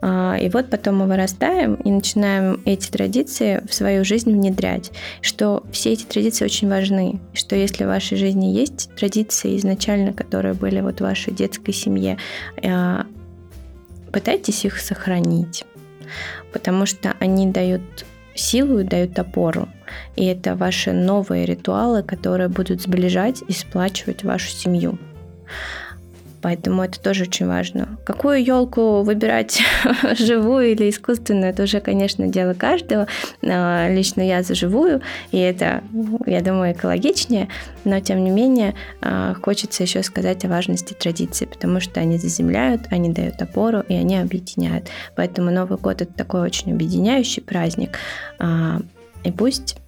[0.00, 4.92] Э, и вот потом мы вырастаем и начинаем эти традиции в свою жизнь внедрять.
[5.20, 7.20] Что все эти традиции очень важны.
[7.32, 12.18] Что если в вашей жизни есть традиции изначально, которые были вот в вашей детской семье,
[12.62, 13.02] э,
[14.12, 15.64] пытайтесь их сохранить.
[16.52, 17.82] Потому что они дают
[18.34, 19.68] силу и дают опору.
[20.16, 24.98] И это ваши новые ритуалы, которые будут сближать и сплачивать вашу семью.
[26.44, 27.98] Поэтому это тоже очень важно.
[28.04, 29.62] Какую елку выбирать,
[30.18, 33.06] живую или искусственную, это уже, конечно, дело каждого.
[33.42, 35.82] А, лично я за живую, и это,
[36.26, 37.48] я думаю, экологичнее.
[37.84, 42.82] Но, тем не менее, а, хочется еще сказать о важности традиций, потому что они заземляют,
[42.90, 44.90] они дают опору, и они объединяют.
[45.16, 47.98] Поэтому Новый год– это такой очень объединяющий праздник.
[48.38, 48.82] А,
[49.22, 49.78] и пусть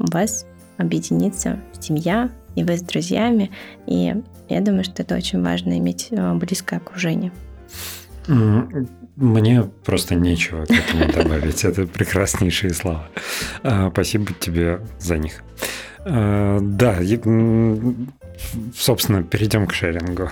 [0.00, 0.46] у вас
[0.78, 3.50] объединится семья, и вы с друзьями,
[3.86, 4.14] и
[4.48, 7.32] я думаю, что это очень важно иметь э, близкое окружение.
[9.16, 11.64] Мне просто нечего к этому добавить.
[11.64, 13.08] Это прекраснейшие слова.
[13.62, 15.42] А, спасибо тебе за них.
[16.04, 16.98] А, да,
[18.76, 20.30] собственно, перейдем к шерингу.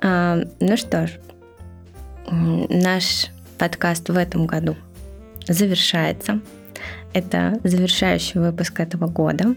[0.00, 1.18] А, ну что ж,
[2.30, 3.28] наш
[3.58, 4.76] подкаст в этом году
[5.48, 6.40] завершается.
[7.12, 9.56] Это завершающий выпуск этого года.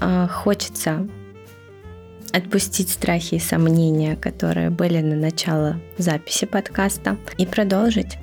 [0.00, 1.06] Хочется
[2.32, 8.18] отпустить страхи и сомнения, которые были на начало записи подкаста, и продолжить.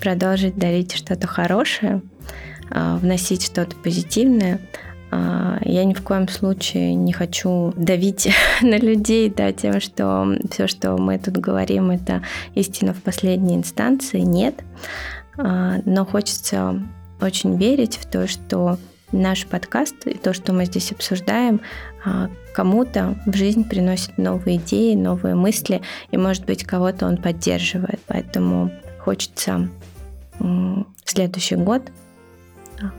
[0.00, 2.02] Продолжить дарить что-то хорошее,
[2.70, 4.60] а, вносить что-то позитивное.
[5.10, 8.28] А, я ни в коем случае не хочу давить
[8.62, 12.22] на людей да, тем, что все, что мы тут говорим, это
[12.54, 14.20] истина в последней инстанции.
[14.20, 14.62] Нет.
[15.36, 16.80] А, но хочется
[17.20, 18.78] очень верить в то, что
[19.12, 21.60] наш подкаст и то, что мы здесь обсуждаем,
[22.04, 28.00] а, кому-то в жизнь приносит новые идеи, новые мысли, и, может быть, кого-то он поддерживает.
[28.06, 29.68] Поэтому хочется
[30.38, 31.82] в следующий год
[32.80, 32.92] а,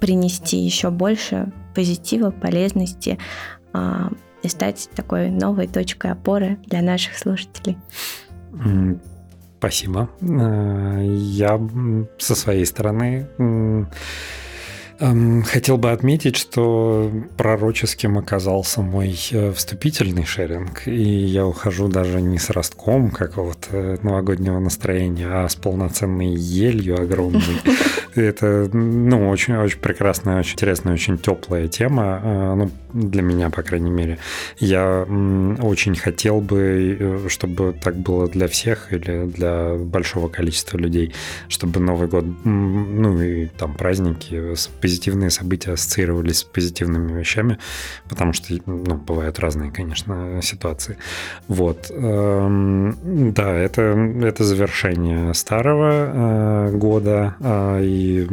[0.00, 3.18] принести еще больше позитива, полезности
[3.72, 4.10] а,
[4.42, 7.76] и стать такой новой точкой опоры для наших слушателей.
[9.58, 10.08] Спасибо.
[10.20, 11.60] Я
[12.18, 13.26] со своей стороны
[14.98, 22.38] хотел бы отметить, что пророческим оказался мой э, вступительный шеринг, и я ухожу даже не
[22.38, 27.42] с ростком какого-то новогоднего настроения, а с полноценной елью огромной.
[28.16, 33.90] Это, ну, очень-очень прекрасная, очень интересная, очень теплая тема, э, ну, для меня, по крайней
[33.90, 34.18] мере.
[34.58, 35.06] Я
[35.60, 41.14] очень хотел бы, э, чтобы так было для всех или для большого количества людей,
[41.48, 47.58] чтобы Новый год, ну, и там праздники позитивные события ассоциировались с позитивными вещами,
[48.08, 50.96] потому что, ну, бывают разные, конечно, ситуации.
[51.48, 51.90] Вот.
[51.90, 53.82] Эм, да, это,
[54.22, 58.26] это завершение старого э, года, а, и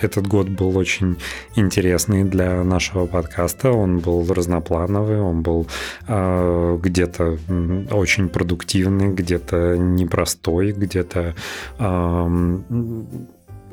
[0.00, 1.16] этот год был очень
[1.56, 3.70] интересный для нашего подкаста.
[3.70, 5.66] Он был разноплановый, он был
[6.06, 7.38] э, где-то
[7.90, 11.34] очень продуктивный, где-то непростой, где-то
[11.78, 12.58] э,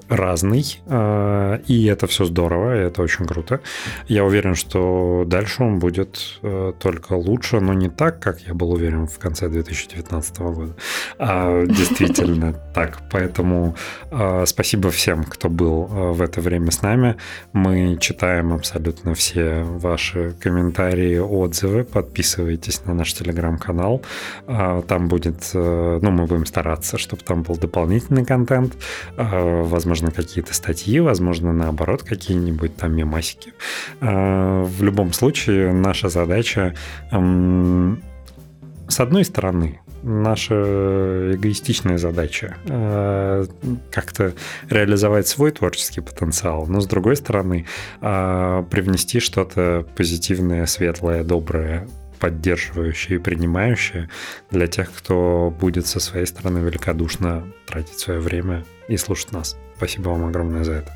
[0.10, 3.62] разный, а, и это все здорово, и это очень круто.
[4.08, 8.72] Я уверен, что дальше он будет э, только лучше, но не так, как я был
[8.72, 10.76] уверен в конце 2019 года,
[11.18, 13.00] а действительно так.
[13.12, 13.76] Поэтому
[14.12, 17.16] а, спасибо всем, кто был э, в это время с нами.
[17.54, 21.84] Мы читаем абсолютно все ваши комментарии, отзывы.
[21.84, 24.02] Подписывайтесь на наш телеграм-канал.
[24.48, 28.76] А, там будет, э, ну, мы будем стараться, чтобы там был дополнительный контент,
[29.18, 33.54] возможно, возможно, какие-то статьи, возможно, наоборот, какие-нибудь там мемасики.
[34.02, 36.76] А, в любом случае, наша задача,
[37.12, 43.46] с одной стороны, наша эгоистичная задача а,
[43.90, 44.34] как-то
[44.70, 47.66] реализовать свой творческий потенциал, но с другой стороны
[48.02, 51.88] а, привнести что-то позитивное, светлое, доброе
[52.20, 54.10] поддерживающее и принимающее
[54.52, 59.56] для тех, кто будет со своей стороны великодушно тратить свое время и слушать нас.
[59.78, 60.94] Спасибо вам огромное за это.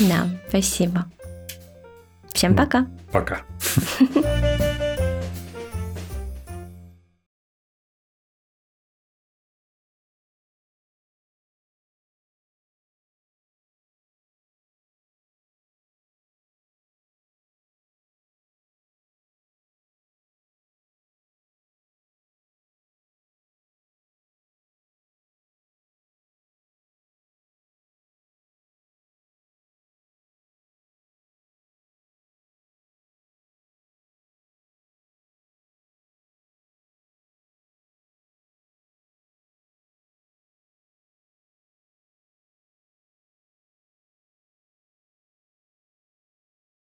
[0.00, 1.06] Да, спасибо.
[2.32, 2.86] Всем пока.
[3.10, 3.42] Пока.